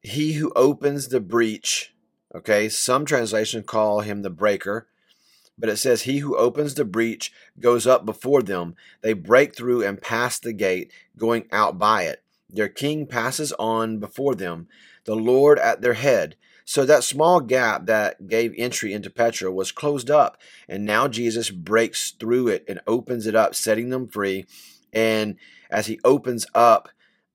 He 0.00 0.34
who 0.34 0.52
opens 0.54 1.08
the 1.08 1.20
breach, 1.20 1.92
okay, 2.32 2.68
some 2.68 3.04
translations 3.04 3.64
call 3.66 4.02
him 4.02 4.22
the 4.22 4.30
breaker, 4.30 4.86
but 5.58 5.68
it 5.68 5.76
says, 5.76 6.02
He 6.02 6.18
who 6.18 6.36
opens 6.36 6.74
the 6.74 6.84
breach 6.84 7.32
goes 7.58 7.86
up 7.86 8.04
before 8.04 8.42
them. 8.42 8.74
They 9.02 9.12
break 9.12 9.56
through 9.56 9.84
and 9.84 10.00
pass 10.00 10.38
the 10.38 10.52
gate, 10.52 10.92
going 11.16 11.46
out 11.50 11.78
by 11.78 12.04
it. 12.04 12.22
Their 12.48 12.68
king 12.68 13.06
passes 13.06 13.52
on 13.52 13.98
before 13.98 14.34
them, 14.34 14.68
the 15.04 15.16
Lord 15.16 15.58
at 15.58 15.80
their 15.80 15.94
head. 15.94 16.36
So 16.64 16.84
that 16.84 17.04
small 17.04 17.40
gap 17.40 17.86
that 17.86 18.26
gave 18.26 18.52
entry 18.56 18.92
into 18.92 19.08
Petra 19.08 19.52
was 19.52 19.70
closed 19.70 20.10
up, 20.10 20.36
and 20.68 20.84
now 20.84 21.06
Jesus 21.06 21.50
breaks 21.50 22.10
through 22.10 22.48
it 22.48 22.64
and 22.66 22.80
opens 22.86 23.26
it 23.26 23.36
up, 23.36 23.54
setting 23.54 23.90
them 23.90 24.08
free. 24.08 24.46
And 24.92 25.36
as 25.70 25.86
he 25.86 26.00
opens 26.04 26.46
up 26.54 26.88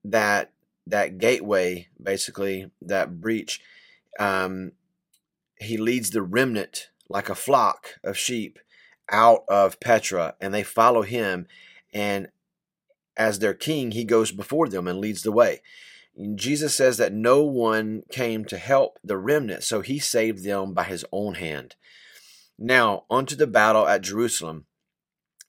that 0.03 0.51
that 0.87 1.17
gateway, 1.17 1.87
basically 2.01 2.71
that 2.81 3.21
breach, 3.21 3.61
um, 4.19 4.73
he 5.59 5.77
leads 5.77 6.09
the 6.09 6.23
remnant 6.23 6.89
like 7.12 7.30
a 7.30 7.36
flock 7.36 8.00
of 8.03 8.18
sheep 8.18 8.60
out 9.10 9.44
of 9.48 9.80
Petra, 9.80 10.36
and 10.39 10.53
they 10.53 10.63
follow 10.63 11.01
him. 11.01 11.48
And 11.94 12.30
as 13.18 13.39
their 13.39 13.53
king, 13.53 13.91
he 13.91 14.03
goes 14.03 14.32
before 14.32 14.68
them 14.68 14.88
and 14.88 15.00
leads 15.00 15.24
the 15.24 15.32
way. 15.32 15.62
Jesus 16.36 16.75
says 16.75 16.98
that 16.98 17.13
no 17.13 17.44
one 17.44 18.03
came 18.12 18.46
to 18.46 18.58
help 18.58 19.00
the 19.03 19.18
remnant, 19.18 19.63
so 19.63 19.82
he 19.82 20.00
saved 20.00 20.44
them 20.44 20.74
by 20.74 20.84
his 20.84 21.06
own 21.12 21.36
hand. 21.36 21.75
Now, 22.58 23.06
onto 23.10 23.36
the 23.36 23.48
battle 23.48 23.88
at 23.88 24.01
Jerusalem. 24.01 24.65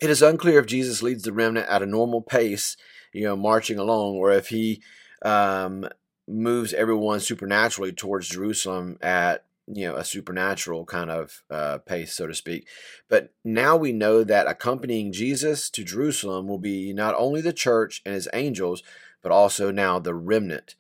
It 0.01 0.11
is 0.11 0.23
unclear 0.23 0.59
if 0.59 0.67
Jesus 0.67 1.03
leads 1.03 1.23
the 1.23 1.33
remnant 1.33 1.69
at 1.69 1.83
a 1.83 1.87
normal 1.87 2.23
pace, 2.23 2.77
you 3.13 3.25
know, 3.25 3.37
marching 3.37 3.79
along, 3.79 4.17
or 4.17 4.33
if 4.33 4.49
he 4.49 4.83
um, 5.25 5.89
moves 6.27 6.73
everyone 6.73 7.21
supernaturally 7.21 7.93
towards 7.93 8.29
Jerusalem 8.29 8.99
at 9.01 9.45
you 9.67 9.87
know 9.87 9.97
a 9.97 10.05
supernatural 10.05 10.85
kind 10.85 11.11
of 11.11 11.43
uh, 11.51 11.79
pace, 11.79 12.15
so 12.15 12.27
to 12.27 12.35
speak. 12.35 12.67
But 13.09 13.33
now 13.45 13.77
we 13.77 13.93
know 13.93 14.25
that 14.25 14.47
accompanying 14.47 15.13
Jesus 15.13 15.71
to 15.71 15.85
Jerusalem 15.85 16.49
will 16.49 16.59
be 16.59 16.93
not 16.93 17.15
only 17.17 17.41
the 17.41 17.53
church 17.53 18.03
and 18.05 18.15
his 18.15 18.29
angels, 18.33 18.83
but 19.23 19.33
also 19.33 19.71
now 19.71 19.99
the 19.99 20.15
remnant. 20.15 20.75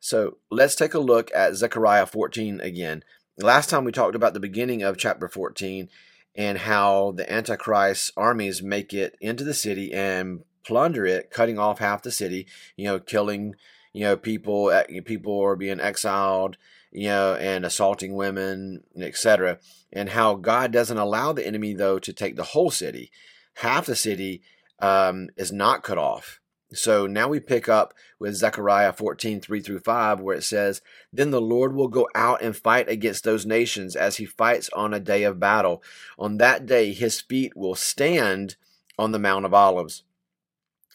So 0.00 0.38
let's 0.50 0.76
take 0.76 0.94
a 0.94 1.00
look 1.00 1.30
at 1.34 1.56
Zechariah 1.56 2.06
14 2.06 2.60
again. 2.60 3.02
Last 3.36 3.70
time 3.70 3.84
we 3.84 3.92
talked 3.92 4.14
about 4.14 4.34
the 4.34 4.40
beginning 4.40 4.82
of 4.82 4.96
chapter 4.96 5.28
14 5.28 5.88
and 6.36 6.58
how 6.58 7.12
the 7.12 7.30
Antichrist 7.32 8.12
armies 8.16 8.62
make 8.62 8.94
it 8.94 9.16
into 9.20 9.42
the 9.42 9.54
city 9.54 9.92
and 9.92 10.44
plunder 10.64 11.04
it, 11.04 11.30
cutting 11.30 11.58
off 11.58 11.80
half 11.80 12.02
the 12.02 12.12
city, 12.12 12.46
you 12.76 12.84
know, 12.84 13.00
killing, 13.00 13.54
you 13.92 14.02
know, 14.04 14.16
people, 14.16 14.72
people 15.04 15.40
are 15.40 15.56
being 15.56 15.80
exiled 15.80 16.56
you 16.90 17.08
know, 17.08 17.34
and 17.34 17.64
assaulting 17.64 18.14
women, 18.14 18.82
etc. 18.98 19.58
And 19.92 20.10
how 20.10 20.34
God 20.34 20.72
doesn't 20.72 20.98
allow 20.98 21.32
the 21.32 21.46
enemy, 21.46 21.74
though, 21.74 21.98
to 21.98 22.12
take 22.12 22.36
the 22.36 22.44
whole 22.44 22.70
city. 22.70 23.10
Half 23.54 23.86
the 23.86 23.96
city 23.96 24.42
um, 24.78 25.28
is 25.36 25.52
not 25.52 25.82
cut 25.82 25.98
off. 25.98 26.40
So 26.72 27.06
now 27.06 27.28
we 27.28 27.40
pick 27.40 27.66
up 27.68 27.94
with 28.18 28.34
Zechariah 28.34 28.92
14, 28.92 29.40
3 29.40 29.60
through 29.60 29.80
5, 29.80 30.20
where 30.20 30.36
it 30.36 30.44
says, 30.44 30.82
Then 31.12 31.30
the 31.30 31.40
Lord 31.40 31.74
will 31.74 31.88
go 31.88 32.08
out 32.14 32.42
and 32.42 32.54
fight 32.54 32.90
against 32.90 33.24
those 33.24 33.46
nations 33.46 33.96
as 33.96 34.16
he 34.16 34.26
fights 34.26 34.68
on 34.74 34.92
a 34.92 35.00
day 35.00 35.22
of 35.22 35.40
battle. 35.40 35.82
On 36.18 36.36
that 36.36 36.66
day, 36.66 36.92
his 36.92 37.22
feet 37.22 37.56
will 37.56 37.74
stand 37.74 38.56
on 38.98 39.12
the 39.12 39.18
Mount 39.18 39.46
of 39.46 39.54
Olives, 39.54 40.02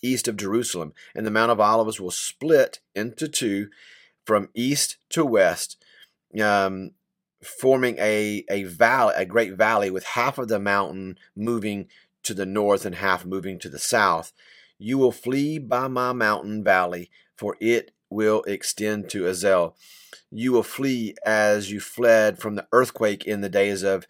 east 0.03 0.27
of 0.27 0.37
Jerusalem, 0.37 0.93
and 1.15 1.25
the 1.25 1.31
Mount 1.31 1.51
of 1.51 1.59
Olives 1.59 1.99
will 1.99 2.11
split 2.11 2.79
into 2.93 3.27
two 3.27 3.69
from 4.25 4.49
east 4.53 4.97
to 5.09 5.25
west 5.25 5.82
um, 6.41 6.91
forming 7.43 7.97
a 7.99 8.45
a 8.49 8.63
valley, 8.63 9.13
a 9.17 9.25
great 9.25 9.55
valley, 9.55 9.89
with 9.89 10.05
half 10.05 10.37
of 10.37 10.47
the 10.47 10.59
mountain 10.59 11.17
moving 11.35 11.87
to 12.23 12.33
the 12.33 12.45
north 12.45 12.85
and 12.85 12.95
half 12.95 13.25
moving 13.25 13.59
to 13.59 13.69
the 13.69 13.79
south. 13.79 14.33
You 14.77 14.97
will 14.97 15.11
flee 15.11 15.59
by 15.59 15.87
my 15.87 16.13
mountain 16.13 16.63
valley, 16.63 17.09
for 17.37 17.57
it 17.59 17.91
will 18.09 18.43
extend 18.43 19.09
to 19.09 19.27
Azel. 19.27 19.75
You 20.31 20.51
will 20.51 20.63
flee 20.63 21.15
as 21.25 21.71
you 21.71 21.79
fled 21.79 22.39
from 22.39 22.55
the 22.55 22.67
earthquake 22.71 23.25
in 23.25 23.41
the 23.41 23.49
days 23.49 23.83
of 23.83 24.05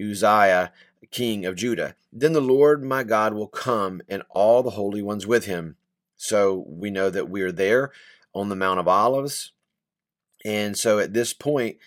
Uzziah, 0.00 0.72
king 1.10 1.44
of 1.44 1.56
Judah. 1.56 1.96
Then 2.12 2.32
the 2.32 2.40
Lord 2.40 2.84
my 2.84 3.02
God 3.02 3.34
will 3.34 3.48
come, 3.48 4.02
and 4.08 4.22
all 4.30 4.62
the 4.62 4.70
holy 4.70 5.02
ones 5.02 5.26
with 5.26 5.46
him. 5.46 5.76
So 6.16 6.64
we 6.68 6.90
know 6.90 7.10
that 7.10 7.28
we 7.28 7.42
are 7.42 7.52
there 7.52 7.90
on 8.34 8.48
the 8.48 8.56
Mount 8.56 8.80
of 8.80 8.88
Olives, 8.88 9.52
and 10.44 10.76
so 10.76 10.98
at 10.98 11.14
this 11.14 11.32
point, 11.32 11.78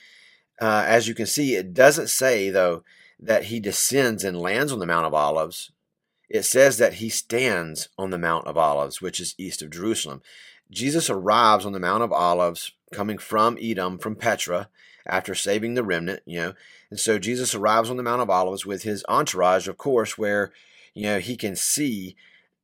uh, 0.59 0.83
as 0.87 1.07
you 1.07 1.13
can 1.13 1.27
see, 1.27 1.55
it 1.55 1.73
doesn't 1.73 2.09
say, 2.09 2.49
though, 2.49 2.83
that 3.19 3.45
he 3.45 3.59
descends 3.59 4.23
and 4.23 4.39
lands 4.39 4.71
on 4.71 4.79
the 4.79 4.85
Mount 4.85 5.05
of 5.05 5.13
Olives. 5.13 5.71
It 6.29 6.43
says 6.43 6.77
that 6.77 6.95
he 6.95 7.09
stands 7.09 7.89
on 7.97 8.09
the 8.09 8.17
Mount 8.17 8.47
of 8.47 8.57
Olives, 8.57 9.01
which 9.01 9.19
is 9.19 9.35
east 9.37 9.61
of 9.61 9.69
Jerusalem. 9.69 10.21
Jesus 10.69 11.09
arrives 11.09 11.65
on 11.65 11.71
the 11.71 11.79
Mount 11.79 12.03
of 12.03 12.11
Olives 12.11 12.73
coming 12.91 13.17
from 13.17 13.57
Edom, 13.61 13.97
from 13.97 14.15
Petra, 14.15 14.69
after 15.05 15.33
saving 15.33 15.75
the 15.75 15.83
remnant, 15.83 16.21
you 16.25 16.39
know. 16.39 16.53
And 16.89 16.99
so 16.99 17.17
Jesus 17.17 17.55
arrives 17.55 17.89
on 17.89 17.97
the 17.97 18.03
Mount 18.03 18.21
of 18.21 18.29
Olives 18.29 18.65
with 18.65 18.83
his 18.83 19.05
entourage, 19.07 19.67
of 19.67 19.77
course, 19.77 20.17
where, 20.17 20.51
you 20.93 21.03
know, 21.03 21.19
he 21.19 21.37
can 21.37 21.55
see 21.55 22.15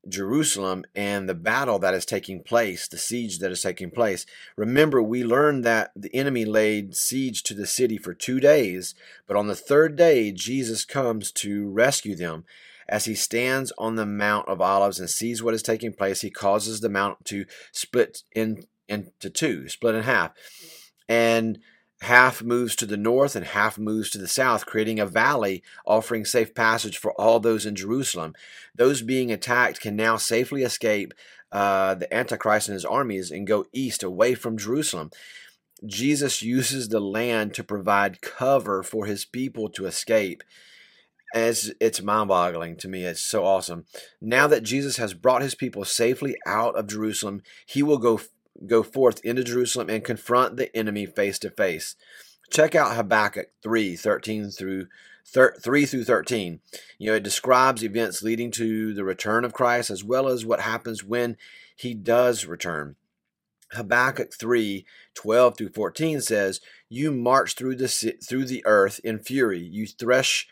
Jerusalem 0.08 0.84
and 0.96 1.30
the 1.30 1.34
battle 1.34 1.80
that 1.80 1.94
is 1.94 2.06
taking 2.06 2.44
place, 2.44 2.88
the 2.88 2.98
siege 2.98 3.40
that 3.40 3.52
is 3.52 3.62
taking 3.62 3.90
place. 3.90 4.26
Remember, 4.58 5.02
we 5.02 5.24
learned 5.24 5.64
that 5.64 5.92
the 5.96 6.14
enemy 6.14 6.46
laid 6.46 6.96
siege 6.96 7.44
to 7.44 7.54
the 7.54 7.68
city 7.68 7.98
for 7.98 8.14
two 8.14 8.40
days, 8.40 8.96
but 9.28 9.38
on 9.38 9.48
the 9.48 9.56
third 9.56 9.96
day, 9.96 10.32
Jesus 10.32 10.86
comes 10.86 11.32
to 11.34 11.70
rescue 11.70 12.16
them. 12.16 12.46
As 12.88 13.06
he 13.06 13.16
stands 13.16 13.72
on 13.78 13.96
the 13.96 14.06
Mount 14.06 14.48
of 14.50 14.60
Olives 14.60 15.00
and 15.00 15.10
sees 15.10 15.42
what 15.42 15.54
is 15.54 15.64
taking 15.64 15.94
place, 15.94 16.22
he 16.22 16.30
causes 16.30 16.82
the 16.82 16.90
mount 16.90 17.24
to 17.26 17.46
split 17.72 18.24
in, 18.34 18.66
into 18.90 19.30
two, 19.30 19.70
split 19.70 19.96
in 19.96 20.04
half. 20.04 20.32
And 21.08 21.60
half 22.04 22.44
moves 22.44 22.76
to 22.76 22.86
the 22.86 22.98
north 22.98 23.36
and 23.36 23.46
half 23.46 23.78
moves 23.78 24.10
to 24.12 24.18
the 24.18 24.28
south, 24.28 24.66
creating 24.66 25.00
a 25.00 25.06
valley 25.06 25.64
offering 25.86 26.26
safe 26.26 26.54
passage 26.54 26.98
for 26.98 27.12
all 27.20 27.40
those 27.40 27.66
in 27.66 27.76
Jerusalem. 27.76 28.34
Those 28.76 29.02
being 29.02 29.32
attacked 29.32 29.82
can 29.82 29.96
now 29.96 30.18
safely 30.18 30.64
escape 30.64 31.14
uh, 31.52 31.96
the 31.96 32.14
Antichrist 32.14 32.68
and 32.68 32.74
his 32.74 32.86
armies 32.86 33.32
and 33.32 33.48
go 33.48 33.66
east 33.74 34.04
away 34.04 34.36
from 34.36 34.58
Jerusalem. 34.58 35.12
Jesus 35.86 36.42
uses 36.42 36.90
the 36.90 37.00
land 37.00 37.54
to 37.54 37.64
provide 37.64 38.22
cover 38.22 38.84
for 38.84 39.06
his 39.06 39.26
people 39.26 39.70
to 39.70 39.86
escape. 39.86 40.44
It's, 41.36 41.72
it's 41.80 42.02
mind 42.02 42.30
boggling 42.30 42.76
to 42.78 42.88
me. 42.88 43.06
It's 43.06 43.22
so 43.22 43.44
awesome. 43.44 43.86
Now 44.22 44.48
that 44.48 44.64
Jesus 44.64 44.98
has 44.98 45.14
brought 45.14 45.42
his 45.42 45.56
people 45.56 45.84
safely 45.84 46.36
out 46.46 46.76
of 46.76 46.88
Jerusalem, 46.88 47.42
he 47.66 47.82
will 47.82 47.98
go 47.98 48.20
go 48.68 48.84
forth 48.84 49.24
into 49.24 49.44
Jerusalem 49.44 49.90
and 49.90 50.04
confront 50.04 50.58
the 50.58 50.76
enemy 50.76 51.06
face 51.06 51.40
to 51.40 51.50
face. 51.50 51.96
Check 52.50 52.76
out 52.76 52.96
Habakkuk 52.96 53.50
3 53.62 53.96
13 53.96 54.52
through 54.52 54.88
3 55.26 55.86
through 55.86 56.04
13. 56.04 56.60
You 56.98 57.10
know, 57.10 57.16
it 57.16 57.24
describes 57.24 57.84
events 57.84 58.22
leading 58.22 58.52
to 58.52 58.94
the 58.94 59.04
return 59.04 59.46
of 59.46 59.54
Christ 59.54 59.90
as 59.90 60.04
well 60.04 60.28
as 60.28 60.46
what 60.46 60.60
happens 60.60 61.04
when 61.04 61.38
he 61.76 61.94
does 61.94 62.46
return. 62.46 62.96
Habakkuk 63.72 64.34
3 64.34 64.86
12 65.16 65.58
through 65.58 65.70
14 65.70 66.22
says, 66.22 66.62
You 66.90 67.12
march 67.12 67.56
through 67.56 67.76
the, 67.76 67.88
through 67.88 68.46
the 68.46 68.64
earth 68.66 69.00
in 69.04 69.20
fury. 69.20 69.60
You 69.60 69.88
thresh 69.88 70.48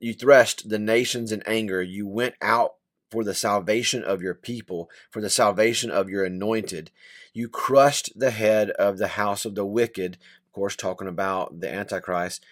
you 0.00 0.14
threshed 0.14 0.68
the 0.68 0.78
nations 0.78 1.32
in 1.32 1.42
anger. 1.44 1.82
You 1.82 2.06
went 2.06 2.34
out 2.40 2.74
for 3.12 3.22
the 3.22 3.34
salvation 3.34 4.02
of 4.02 4.22
your 4.22 4.34
people, 4.34 4.90
for 5.10 5.20
the 5.20 5.28
salvation 5.28 5.90
of 5.90 6.08
your 6.08 6.24
anointed. 6.24 6.90
You 7.34 7.46
crushed 7.46 8.18
the 8.18 8.30
head 8.30 8.70
of 8.70 8.96
the 8.96 9.08
house 9.08 9.44
of 9.44 9.54
the 9.54 9.66
wicked, 9.66 10.14
of 10.14 10.52
course, 10.54 10.74
talking 10.74 11.06
about 11.06 11.60
the 11.60 11.70
Antichrist. 11.70 12.42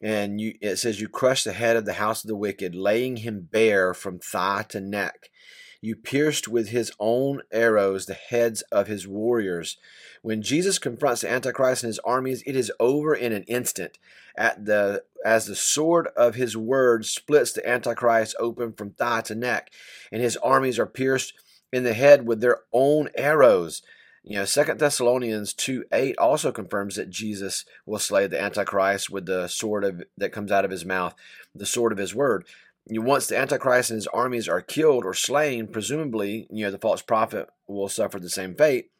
And 0.00 0.40
you, 0.40 0.54
it 0.60 0.76
says, 0.76 1.00
You 1.00 1.08
crushed 1.08 1.44
the 1.44 1.52
head 1.52 1.74
of 1.74 1.86
the 1.86 1.94
house 1.94 2.22
of 2.22 2.28
the 2.28 2.36
wicked, 2.36 2.76
laying 2.76 3.16
him 3.16 3.48
bare 3.50 3.94
from 3.94 4.20
thigh 4.20 4.64
to 4.68 4.80
neck. 4.80 5.30
You 5.80 5.96
pierced 5.96 6.48
with 6.48 6.68
his 6.68 6.92
own 6.98 7.42
arrows 7.52 8.06
the 8.06 8.14
heads 8.14 8.62
of 8.72 8.86
his 8.86 9.06
warriors. 9.06 9.76
When 10.22 10.42
Jesus 10.42 10.78
confronts 10.78 11.20
the 11.20 11.30
Antichrist 11.30 11.82
and 11.82 11.88
his 11.88 11.98
armies, 12.00 12.42
it 12.46 12.56
is 12.56 12.72
over 12.80 13.14
in 13.14 13.32
an 13.32 13.44
instant. 13.44 13.98
At 14.36 14.66
the 14.66 15.04
as 15.24 15.46
the 15.46 15.56
sword 15.56 16.08
of 16.16 16.34
his 16.34 16.56
word 16.56 17.04
splits 17.04 17.52
the 17.52 17.68
Antichrist 17.68 18.36
open 18.38 18.72
from 18.72 18.90
thigh 18.90 19.22
to 19.22 19.34
neck, 19.34 19.72
and 20.12 20.22
his 20.22 20.36
armies 20.36 20.78
are 20.78 20.86
pierced 20.86 21.34
in 21.72 21.84
the 21.84 21.94
head 21.94 22.26
with 22.26 22.40
their 22.40 22.60
own 22.72 23.08
arrows. 23.16 23.82
You 24.22 24.38
know, 24.38 24.44
Second 24.44 24.80
Thessalonians 24.80 25.52
2 25.52 25.84
8 25.92 26.18
also 26.18 26.50
confirms 26.50 26.96
that 26.96 27.10
Jesus 27.10 27.64
will 27.86 28.00
slay 28.00 28.26
the 28.26 28.40
Antichrist 28.40 29.08
with 29.08 29.26
the 29.26 29.46
sword 29.46 29.84
of, 29.84 30.02
that 30.18 30.32
comes 30.32 30.50
out 30.50 30.64
of 30.64 30.70
his 30.72 30.84
mouth, 30.84 31.14
the 31.54 31.64
sword 31.64 31.92
of 31.92 31.98
his 31.98 32.14
word. 32.14 32.44
Once 32.88 33.26
the 33.26 33.36
Antichrist 33.36 33.90
and 33.90 33.96
his 33.96 34.06
armies 34.08 34.48
are 34.48 34.60
killed 34.60 35.04
or 35.04 35.14
slain, 35.14 35.66
presumably, 35.66 36.46
you 36.50 36.64
know, 36.64 36.70
the 36.70 36.78
false 36.78 37.02
prophet 37.02 37.48
will 37.66 37.88
suffer 37.88 38.20
the 38.20 38.30
same 38.30 38.54
fate 38.54 38.90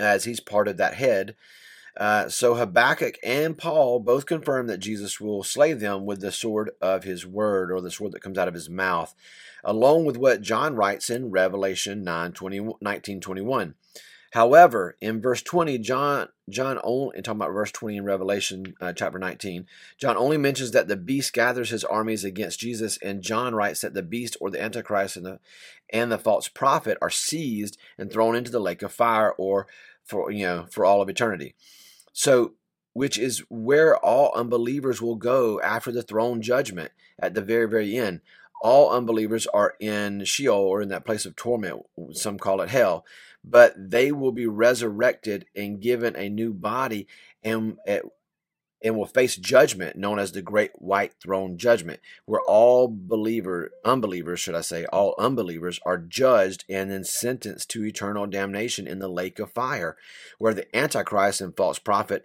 as 0.00 0.24
he's 0.24 0.40
part 0.40 0.68
of 0.68 0.76
that 0.78 0.94
head. 0.94 1.36
Uh, 1.96 2.28
so 2.28 2.54
Habakkuk 2.54 3.18
and 3.22 3.56
Paul 3.56 4.00
both 4.00 4.26
confirm 4.26 4.66
that 4.66 4.78
Jesus 4.78 5.20
will 5.20 5.42
slay 5.42 5.72
them 5.72 6.04
with 6.04 6.20
the 6.20 6.32
sword 6.32 6.70
of 6.80 7.04
his 7.04 7.26
word 7.26 7.72
or 7.72 7.80
the 7.80 7.90
sword 7.90 8.12
that 8.12 8.20
comes 8.20 8.36
out 8.36 8.48
of 8.48 8.54
his 8.54 8.68
mouth, 8.68 9.14
along 9.64 10.04
with 10.04 10.18
what 10.18 10.42
John 10.42 10.74
writes 10.74 11.08
in 11.08 11.30
Revelation 11.30 12.04
9, 12.04 12.32
20, 12.32 12.68
19, 12.80 13.20
21. 13.20 13.74
However, 14.36 14.98
in 15.00 15.22
verse 15.22 15.40
20, 15.40 15.78
John 15.78 16.28
John 16.50 16.78
only 16.84 17.22
talking 17.22 17.40
about 17.40 17.54
verse 17.54 17.72
20 17.72 17.96
in 17.96 18.04
Revelation 18.04 18.74
uh, 18.82 18.92
chapter 18.92 19.18
19, 19.18 19.64
John 19.96 20.18
only 20.18 20.36
mentions 20.36 20.72
that 20.72 20.88
the 20.88 20.96
beast 20.96 21.32
gathers 21.32 21.70
his 21.70 21.84
armies 21.84 22.22
against 22.22 22.60
Jesus, 22.60 22.98
and 22.98 23.22
John 23.22 23.54
writes 23.54 23.80
that 23.80 23.94
the 23.94 24.02
beast 24.02 24.36
or 24.38 24.50
the 24.50 24.60
Antichrist 24.60 25.16
and 25.16 25.24
the 25.24 25.40
and 25.88 26.12
the 26.12 26.18
false 26.18 26.48
prophet 26.48 26.98
are 27.00 27.08
seized 27.08 27.78
and 27.96 28.12
thrown 28.12 28.36
into 28.36 28.50
the 28.50 28.60
lake 28.60 28.82
of 28.82 28.92
fire 28.92 29.32
or 29.38 29.68
for 30.04 30.30
you 30.30 30.44
know 30.44 30.66
for 30.70 30.84
all 30.84 31.00
of 31.00 31.08
eternity. 31.08 31.54
So 32.12 32.52
which 32.92 33.18
is 33.18 33.42
where 33.48 33.96
all 33.96 34.34
unbelievers 34.34 35.00
will 35.00 35.16
go 35.16 35.62
after 35.62 35.90
the 35.90 36.02
throne 36.02 36.42
judgment 36.42 36.90
at 37.18 37.32
the 37.32 37.40
very, 37.40 37.66
very 37.66 37.96
end. 37.96 38.20
All 38.60 38.90
unbelievers 38.90 39.46
are 39.46 39.76
in 39.80 40.26
Sheol 40.26 40.58
or 40.58 40.82
in 40.82 40.90
that 40.90 41.06
place 41.06 41.24
of 41.24 41.36
torment. 41.36 41.86
Some 42.12 42.38
call 42.38 42.60
it 42.60 42.68
hell 42.68 43.06
but 43.46 43.74
they 43.78 44.10
will 44.10 44.32
be 44.32 44.46
resurrected 44.46 45.46
and 45.54 45.80
given 45.80 46.16
a 46.16 46.28
new 46.28 46.52
body 46.52 47.06
and 47.42 47.76
eh, 47.86 48.00
and 48.82 48.94
will 48.94 49.06
face 49.06 49.36
judgment 49.36 49.96
known 49.96 50.18
as 50.18 50.32
the 50.32 50.42
great 50.42 50.70
white 50.74 51.14
throne 51.22 51.56
judgment 51.56 51.98
where 52.26 52.42
all 52.42 52.88
believer 52.90 53.70
unbelievers 53.84 54.38
should 54.38 54.54
i 54.54 54.60
say 54.60 54.84
all 54.86 55.14
unbelievers 55.18 55.80
are 55.86 55.96
judged 55.96 56.64
and 56.68 56.90
then 56.90 57.02
sentenced 57.02 57.70
to 57.70 57.84
eternal 57.84 58.26
damnation 58.26 58.86
in 58.86 58.98
the 58.98 59.08
lake 59.08 59.38
of 59.38 59.50
fire 59.50 59.96
where 60.38 60.52
the 60.52 60.76
antichrist 60.76 61.40
and 61.40 61.56
false 61.56 61.78
prophet 61.78 62.24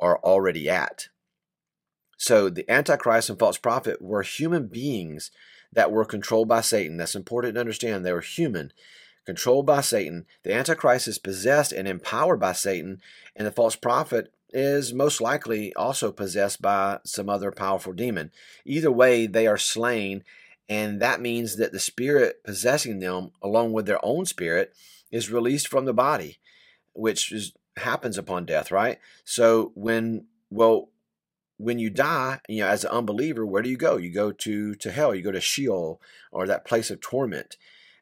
are 0.00 0.18
already 0.18 0.68
at. 0.68 1.08
So 2.16 2.48
the 2.48 2.70
antichrist 2.70 3.30
and 3.30 3.38
false 3.38 3.58
prophet 3.58 4.00
were 4.00 4.22
human 4.22 4.68
beings 4.68 5.30
that 5.72 5.90
were 5.90 6.04
controlled 6.04 6.48
by 6.48 6.60
satan. 6.60 6.96
That's 6.96 7.14
important 7.14 7.54
to 7.54 7.60
understand. 7.60 8.04
They 8.04 8.12
were 8.12 8.20
human 8.20 8.72
controlled 9.24 9.66
by 9.66 9.80
Satan. 9.80 10.26
The 10.42 10.54
Antichrist 10.54 11.08
is 11.08 11.18
possessed 11.18 11.72
and 11.72 11.88
empowered 11.88 12.40
by 12.40 12.52
Satan, 12.52 13.00
and 13.34 13.46
the 13.46 13.52
false 13.52 13.76
prophet 13.76 14.32
is 14.50 14.94
most 14.94 15.20
likely 15.20 15.74
also 15.74 16.12
possessed 16.12 16.62
by 16.62 17.00
some 17.04 17.28
other 17.28 17.50
powerful 17.50 17.92
demon. 17.92 18.30
Either 18.64 18.92
way, 18.92 19.26
they 19.26 19.46
are 19.46 19.58
slain, 19.58 20.22
and 20.68 21.00
that 21.00 21.20
means 21.20 21.56
that 21.56 21.72
the 21.72 21.80
spirit 21.80 22.44
possessing 22.44 23.00
them, 23.00 23.32
along 23.42 23.72
with 23.72 23.86
their 23.86 24.04
own 24.04 24.24
spirit, 24.26 24.72
is 25.10 25.30
released 25.30 25.68
from 25.68 25.84
the 25.84 25.92
body, 25.92 26.38
which 26.92 27.32
is, 27.32 27.52
happens 27.78 28.16
upon 28.16 28.46
death, 28.46 28.70
right? 28.70 28.98
So 29.24 29.72
when 29.74 30.26
well, 30.50 30.90
when 31.56 31.78
you 31.78 31.90
die, 31.90 32.40
you 32.48 32.60
know, 32.60 32.68
as 32.68 32.84
an 32.84 32.90
unbeliever, 32.90 33.44
where 33.44 33.62
do 33.62 33.70
you 33.70 33.76
go? 33.76 33.96
You 33.96 34.12
go 34.12 34.30
to 34.32 34.74
to 34.74 34.92
hell. 34.92 35.14
You 35.14 35.22
go 35.22 35.32
to 35.32 35.40
Sheol 35.40 36.00
or 36.30 36.46
that 36.46 36.64
place 36.64 36.90
of 36.90 37.00
torment, 37.00 37.56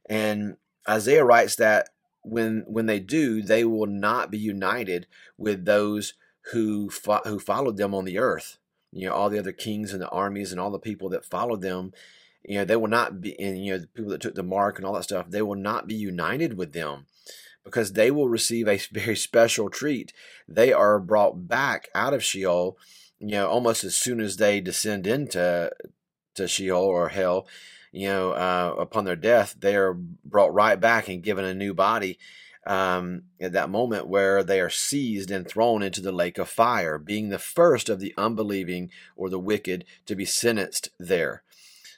and 0.09 0.57
Isaiah 0.89 1.25
writes 1.25 1.57
that 1.57 1.91
when 2.23 2.65
when 2.67 2.87
they 2.87 3.01
do, 3.01 3.43
they 3.43 3.65
will 3.65 3.87
not 3.87 4.31
be 4.31 4.39
united 4.39 5.07
with 5.37 5.65
those 5.65 6.15
who 6.53 6.91
fo- 6.91 7.23
who 7.25 7.39
followed 7.39 7.77
them 7.77 7.95
on 7.95 8.05
the 8.05 8.19
earth. 8.19 8.59
You 8.93 9.09
know, 9.09 9.15
all 9.15 9.31
the 9.31 9.39
other 9.39 9.53
kings 9.53 9.93
and 9.93 10.03
the 10.03 10.09
armies 10.11 10.53
and 10.53 10.61
all 10.61 10.71
the 10.71 10.79
people 10.79 11.09
that 11.11 11.25
followed 11.25 11.63
them. 11.63 11.93
You 12.45 12.57
know, 12.57 12.65
they 12.65 12.77
will 12.77 12.89
not 12.89 13.21
be, 13.21 13.39
and 13.39 13.65
you 13.65 13.73
know, 13.73 13.79
the 13.79 13.87
people 13.87 14.11
that 14.11 14.21
took 14.21 14.35
the 14.35 14.43
mark 14.43 14.77
and 14.77 14.87
all 14.87 14.95
that 14.95 15.05
stuff. 15.05 15.31
They 15.31 15.43
will 15.43 15.57
not 15.57 15.87
be 15.87 15.95
united 15.95 16.57
with 16.57 16.73
them 16.73 17.07
because 17.65 17.93
they 17.93 18.11
will 18.11 18.29
receive 18.29 18.69
a 18.69 18.81
very 18.93 19.17
special 19.17 19.71
treat. 19.71 20.13
They 20.49 20.73
are 20.73 20.99
brought 20.99 21.49
back 21.49 21.89
out 21.95 22.15
of 22.15 22.25
Sheol, 22.25 22.77
you 23.19 23.29
know, 23.29 23.49
almost 23.49 23.85
as 23.85 23.97
soon 23.97 24.21
as 24.21 24.37
they 24.37 24.61
descend 24.61 25.07
into 25.07 25.71
to 26.35 26.49
Sheol 26.49 26.83
or 26.83 27.11
hell 27.11 27.47
you 27.93 28.09
know, 28.09 28.33
uh, 28.33 28.75
upon 28.79 29.05
their 29.05 29.17
death, 29.17 29.55
they 29.59 29.77
are 29.77 29.93
brought 29.93 30.55
right 30.55 30.81
back 30.81 31.09
and 31.09 31.23
given 31.23 31.45
a 31.45 31.55
new 31.55 31.75
body 31.75 32.19
um, 32.67 33.25
at 33.41 33.53
that 33.53 33.71
moment 33.71 34.07
where 34.07 34.43
they 34.43 34.61
are 34.61 34.71
seized 34.71 35.31
and 35.31 35.47
thrown 35.47 35.83
into 35.83 36.01
the 36.01 36.13
lake 36.13 36.39
of 36.39 36.49
fire, 36.49 36.99
being 36.99 37.29
the 37.29 37.39
first 37.39 37.89
of 37.89 38.01
the 38.01 38.15
unbelieving 38.17 38.91
or 39.17 39.29
the 39.29 39.39
wicked 39.39 39.85
to 40.07 40.15
be 40.15 40.25
sentenced 40.25 40.89
there. 40.99 41.43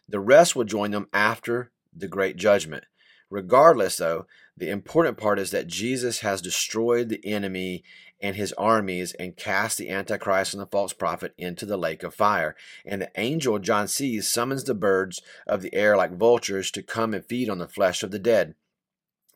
The 0.09 0.20
rest 0.20 0.57
will 0.57 0.64
join 0.64 0.90
them 0.90 1.09
after 1.12 1.70
the 1.96 2.09
great 2.09 2.37
judgment. 2.37 2.85
Regardless, 3.30 3.96
though, 3.96 4.26
the 4.57 4.70
important 4.70 5.16
part 5.16 5.38
is 5.38 5.50
that 5.50 5.66
Jesus 5.66 6.20
has 6.20 6.40
destroyed 6.40 7.09
the 7.09 7.24
enemy 7.24 7.83
and 8.24 8.37
his 8.37 8.54
armies 8.54 9.12
and 9.18 9.37
cast 9.37 9.76
the 9.76 9.90
Antichrist 9.90 10.54
and 10.54 10.60
the 10.62 10.66
false 10.66 10.94
prophet 10.94 11.34
into 11.37 11.66
the 11.66 11.76
lake 11.76 12.02
of 12.02 12.14
fire. 12.14 12.56
And 12.87 13.02
the 13.02 13.10
angel 13.16 13.58
John 13.58 13.87
sees 13.87 14.32
summons 14.32 14.64
the 14.64 14.74
birds 14.74 15.20
of 15.46 15.60
the 15.60 15.74
air 15.74 15.94
like 15.94 16.16
vultures 16.16 16.70
to 16.70 16.82
come 16.82 17.12
and 17.12 17.22
feed 17.22 17.50
on 17.50 17.58
the 17.58 17.68
flesh 17.68 18.02
of 18.02 18.12
the 18.12 18.18
dead. 18.18 18.54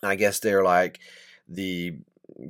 I 0.03 0.15
guess 0.15 0.41
they're 0.41 0.65
like 0.65 1.01
the 1.47 1.99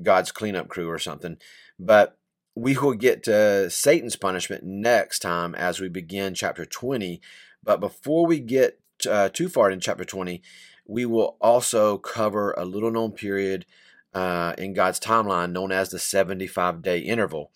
God's 0.05 0.31
cleanup 0.31 0.69
crew 0.69 0.89
or 0.89 1.01
something. 1.01 1.39
But 1.77 2.17
we 2.55 2.79
will 2.79 2.95
get 2.95 3.25
to 3.25 3.69
Satan's 3.69 4.15
punishment 4.15 4.63
next 4.63 5.19
time 5.19 5.57
as 5.57 5.81
we 5.81 5.89
begin 5.89 6.35
chapter 6.35 6.65
20. 6.65 7.21
But 7.65 7.81
before 7.81 8.27
we 8.27 8.39
get 8.39 8.79
uh, 9.11 9.31
too 9.31 9.49
far 9.49 9.73
in 9.73 9.81
chapter 9.81 10.05
20, 10.05 10.41
we 10.87 11.05
will 11.05 11.37
also 11.41 11.99
cover 11.99 12.53
a 12.53 12.65
little 12.65 12.93
known 12.93 13.11
period 13.11 13.67
uh, 14.15 14.55
in 14.59 14.75
God's 14.75 15.01
timeline 15.01 15.53
known 15.53 15.73
as 15.73 15.91
the 15.91 15.99
75 15.99 16.83
day 16.83 16.99
interval. 16.99 17.51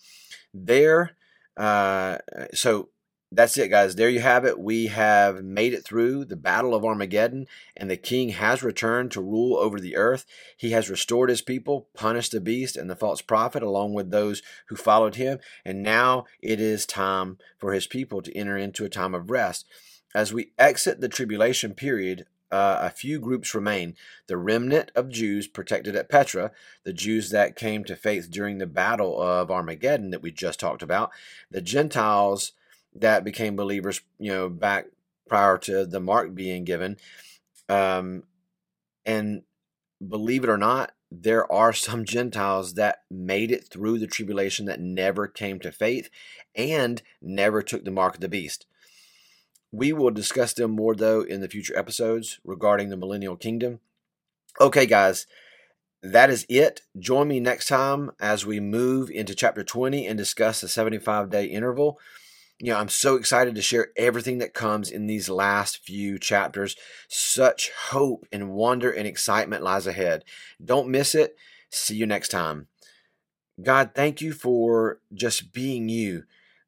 There, 0.54 1.12
uh, 1.56 2.18
so 2.52 2.90
that's 3.34 3.56
it, 3.56 3.68
guys. 3.68 3.96
There 3.96 4.10
you 4.10 4.20
have 4.20 4.44
it. 4.44 4.58
We 4.58 4.88
have 4.88 5.42
made 5.42 5.72
it 5.72 5.84
through 5.84 6.26
the 6.26 6.36
Battle 6.36 6.74
of 6.74 6.84
Armageddon, 6.84 7.46
and 7.74 7.90
the 7.90 7.96
King 7.96 8.30
has 8.30 8.62
returned 8.62 9.10
to 9.12 9.22
rule 9.22 9.56
over 9.56 9.80
the 9.80 9.96
earth. 9.96 10.26
He 10.56 10.72
has 10.72 10.90
restored 10.90 11.30
his 11.30 11.40
people, 11.40 11.88
punished 11.94 12.32
the 12.32 12.40
beast 12.40 12.76
and 12.76 12.90
the 12.90 12.96
false 12.96 13.22
prophet, 13.22 13.62
along 13.62 13.94
with 13.94 14.10
those 14.10 14.42
who 14.68 14.76
followed 14.76 15.14
him. 15.14 15.38
And 15.64 15.82
now 15.82 16.26
it 16.42 16.60
is 16.60 16.84
time 16.84 17.38
for 17.56 17.72
his 17.72 17.86
people 17.86 18.20
to 18.20 18.36
enter 18.36 18.58
into 18.58 18.84
a 18.84 18.90
time 18.90 19.14
of 19.14 19.30
rest. 19.30 19.66
As 20.14 20.32
we 20.32 20.52
exit 20.58 21.00
the 21.00 21.08
tribulation 21.08 21.72
period 21.72 22.26
uh, 22.52 22.78
a 22.82 22.90
few 22.90 23.18
groups 23.18 23.54
remain 23.54 23.96
the 24.26 24.36
remnant 24.36 24.92
of 24.94 25.08
Jews 25.08 25.48
protected 25.48 25.96
at 25.96 26.10
Petra, 26.10 26.52
the 26.84 26.92
Jews 26.92 27.30
that 27.30 27.56
came 27.56 27.82
to 27.84 27.96
faith 27.96 28.30
during 28.30 28.58
the 28.58 28.66
Battle 28.66 29.20
of 29.20 29.50
Armageddon 29.50 30.10
that 30.10 30.22
we 30.22 30.30
just 30.30 30.60
talked 30.60 30.82
about, 30.82 31.10
the 31.50 31.62
Gentiles 31.62 32.52
that 32.94 33.24
became 33.24 33.56
believers, 33.56 34.02
you 34.18 34.30
know, 34.30 34.50
back 34.50 34.86
prior 35.26 35.56
to 35.58 35.86
the 35.86 36.00
mark 36.00 36.34
being 36.34 36.64
given. 36.64 36.98
Um, 37.70 38.24
and 39.06 39.42
believe 40.06 40.44
it 40.44 40.50
or 40.50 40.58
not, 40.58 40.92
there 41.10 41.50
are 41.50 41.72
some 41.72 42.04
Gentiles 42.04 42.74
that 42.74 43.02
made 43.10 43.50
it 43.50 43.68
through 43.68 43.98
the 43.98 44.06
tribulation 44.06 44.66
that 44.66 44.80
never 44.80 45.26
came 45.26 45.58
to 45.60 45.72
faith 45.72 46.10
and 46.54 47.00
never 47.22 47.62
took 47.62 47.84
the 47.84 47.90
mark 47.90 48.16
of 48.16 48.20
the 48.20 48.28
beast. 48.28 48.66
We 49.72 49.92
will 49.92 50.10
discuss 50.10 50.52
them 50.52 50.72
more, 50.72 50.94
though, 50.94 51.22
in 51.22 51.40
the 51.40 51.48
future 51.48 51.76
episodes 51.76 52.38
regarding 52.44 52.90
the 52.90 52.96
millennial 52.96 53.36
kingdom. 53.36 53.80
Okay, 54.60 54.84
guys, 54.84 55.26
that 56.02 56.30
is 56.30 56.44
it. 56.48 56.82
Join 56.98 57.28
me 57.28 57.40
next 57.40 57.68
time 57.68 58.10
as 58.20 58.44
we 58.44 58.60
move 58.60 59.10
into 59.10 59.34
chapter 59.34 59.64
20 59.64 60.06
and 60.06 60.18
discuss 60.18 60.60
the 60.60 60.68
75 60.68 61.30
day 61.30 61.46
interval. 61.46 61.98
You 62.58 62.72
know, 62.72 62.78
I'm 62.78 62.90
so 62.90 63.16
excited 63.16 63.54
to 63.54 63.62
share 63.62 63.88
everything 63.96 64.38
that 64.38 64.54
comes 64.54 64.90
in 64.90 65.06
these 65.06 65.28
last 65.28 65.78
few 65.78 66.18
chapters. 66.18 66.76
Such 67.08 67.70
hope 67.88 68.26
and 68.30 68.50
wonder 68.50 68.90
and 68.90 69.06
excitement 69.06 69.64
lies 69.64 69.86
ahead. 69.86 70.24
Don't 70.64 70.88
miss 70.88 71.14
it. 71.14 71.36
See 71.70 71.96
you 71.96 72.06
next 72.06 72.28
time. 72.28 72.68
God, 73.60 73.92
thank 73.94 74.20
you 74.20 74.32
for 74.32 75.00
just 75.12 75.52
being 75.52 75.88
you. 75.88 76.24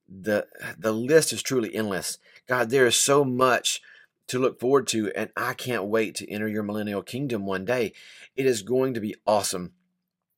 The 0.09 0.47
the 0.79 0.93
list 0.93 1.33
is 1.33 1.43
truly 1.43 1.75
endless. 1.75 2.19
God, 2.49 2.71
there 2.71 2.87
is 2.87 2.97
so 2.97 3.25
much 3.25 3.81
to 4.29 4.39
look 4.39 4.61
forward 4.61 4.87
to, 4.89 5.13
and 5.15 5.31
I 5.37 5.55
can't 5.55 5.85
wait 5.85 6.15
to 6.17 6.31
enter 6.31 6.49
your 6.49 6.63
millennial 6.63 7.03
kingdom 7.03 7.47
one 7.47 7.65
day. 7.65 7.93
It 8.37 8.47
is 8.47 8.63
going 8.63 8.95
to 8.95 9.01
be 9.01 9.15
awesome 9.27 9.73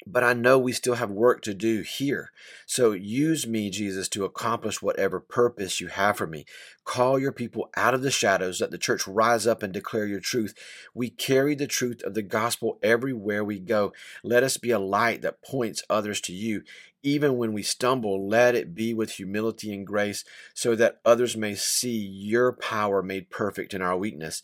but 0.07 0.23
I 0.23 0.35
know 0.35 0.57
we 0.57 0.73
still 0.73 0.95
have 0.95 1.11
work 1.11 1.43
to 1.43 1.55
do 1.55 1.83
here. 1.83 2.31
So 2.65 2.93
use 2.93 3.47
me, 3.47 3.71
Jesus, 3.71 4.09
to 4.11 4.25
accomplish 4.25 4.81
whatever 4.81 5.19
purpose 5.19 5.81
you 5.81 5.89
have 5.89 6.17
for 6.17 6.29
me. 6.29 6.47
Call 6.85 7.19
your 7.19 7.33
people 7.33 7.71
out 7.77 7.93
of 7.93 8.03
the 8.03 8.11
shadows. 8.13 8.61
Let 8.61 8.71
the 8.71 8.79
church 8.79 9.09
rise 9.09 9.47
up 9.47 9.65
and 9.65 9.73
declare 9.73 10.07
your 10.07 10.21
truth. 10.21 10.55
We 10.95 11.11
carry 11.11 11.57
the 11.57 11.67
truth 11.67 12.03
of 12.05 12.15
the 12.15 12.23
gospel 12.23 12.79
everywhere 12.83 13.43
we 13.43 13.59
go. 13.59 13.93
Let 14.23 14.45
us 14.45 14.57
be 14.59 14.71
a 14.71 14.79
light 14.79 15.23
that 15.23 15.43
points 15.43 15.83
others 15.91 16.21
to 16.23 16.33
you. 16.33 16.63
Even 17.03 17.37
when 17.37 17.53
we 17.53 17.63
stumble, 17.63 18.29
let 18.29 18.55
it 18.55 18.75
be 18.75 18.95
with 18.95 19.13
humility 19.13 19.73
and 19.75 19.87
grace 19.87 20.25
so 20.55 20.77
that 20.77 21.01
others 21.05 21.37
may 21.37 21.55
see 21.57 21.99
your 21.99 22.53
power 22.53 23.03
made 23.03 23.31
perfect 23.31 23.75
in 23.75 23.83
our 23.83 23.97
weakness. 23.97 24.43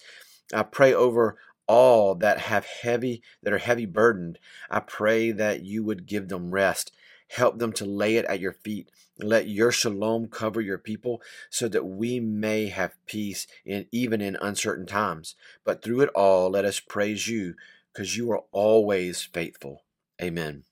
I 0.52 0.64
pray 0.64 0.92
over 0.92 1.36
all 1.66 2.14
that 2.14 2.38
have 2.38 2.66
heavy 2.66 3.22
that 3.42 3.52
are 3.52 3.58
heavy 3.58 3.86
burdened 3.86 4.38
i 4.70 4.80
pray 4.80 5.30
that 5.30 5.64
you 5.64 5.82
would 5.84 6.06
give 6.06 6.28
them 6.28 6.50
rest. 6.50 6.92
Help 7.28 7.58
them 7.58 7.72
to 7.72 7.86
lay 7.86 8.16
it 8.16 8.26
at 8.26 8.40
your 8.40 8.52
feet. 8.52 8.90
Let 9.18 9.48
your 9.48 9.72
shalom 9.72 10.28
cover 10.28 10.60
your 10.60 10.78
people 10.78 11.22
so 11.48 11.66
that 11.68 11.86
we 11.86 12.20
may 12.20 12.66
have 12.66 12.94
peace 13.06 13.46
in 13.64 13.86
even 13.90 14.20
in 14.20 14.36
uncertain 14.42 14.86
times. 14.86 15.34
But 15.64 15.82
through 15.82 16.02
it 16.02 16.10
all 16.10 16.50
let 16.50 16.64
us 16.64 16.80
praise 16.80 17.28
you 17.28 17.54
because 17.92 18.16
you 18.16 18.30
are 18.32 18.44
always 18.52 19.22
faithful. 19.22 19.84
Amen 20.20 20.64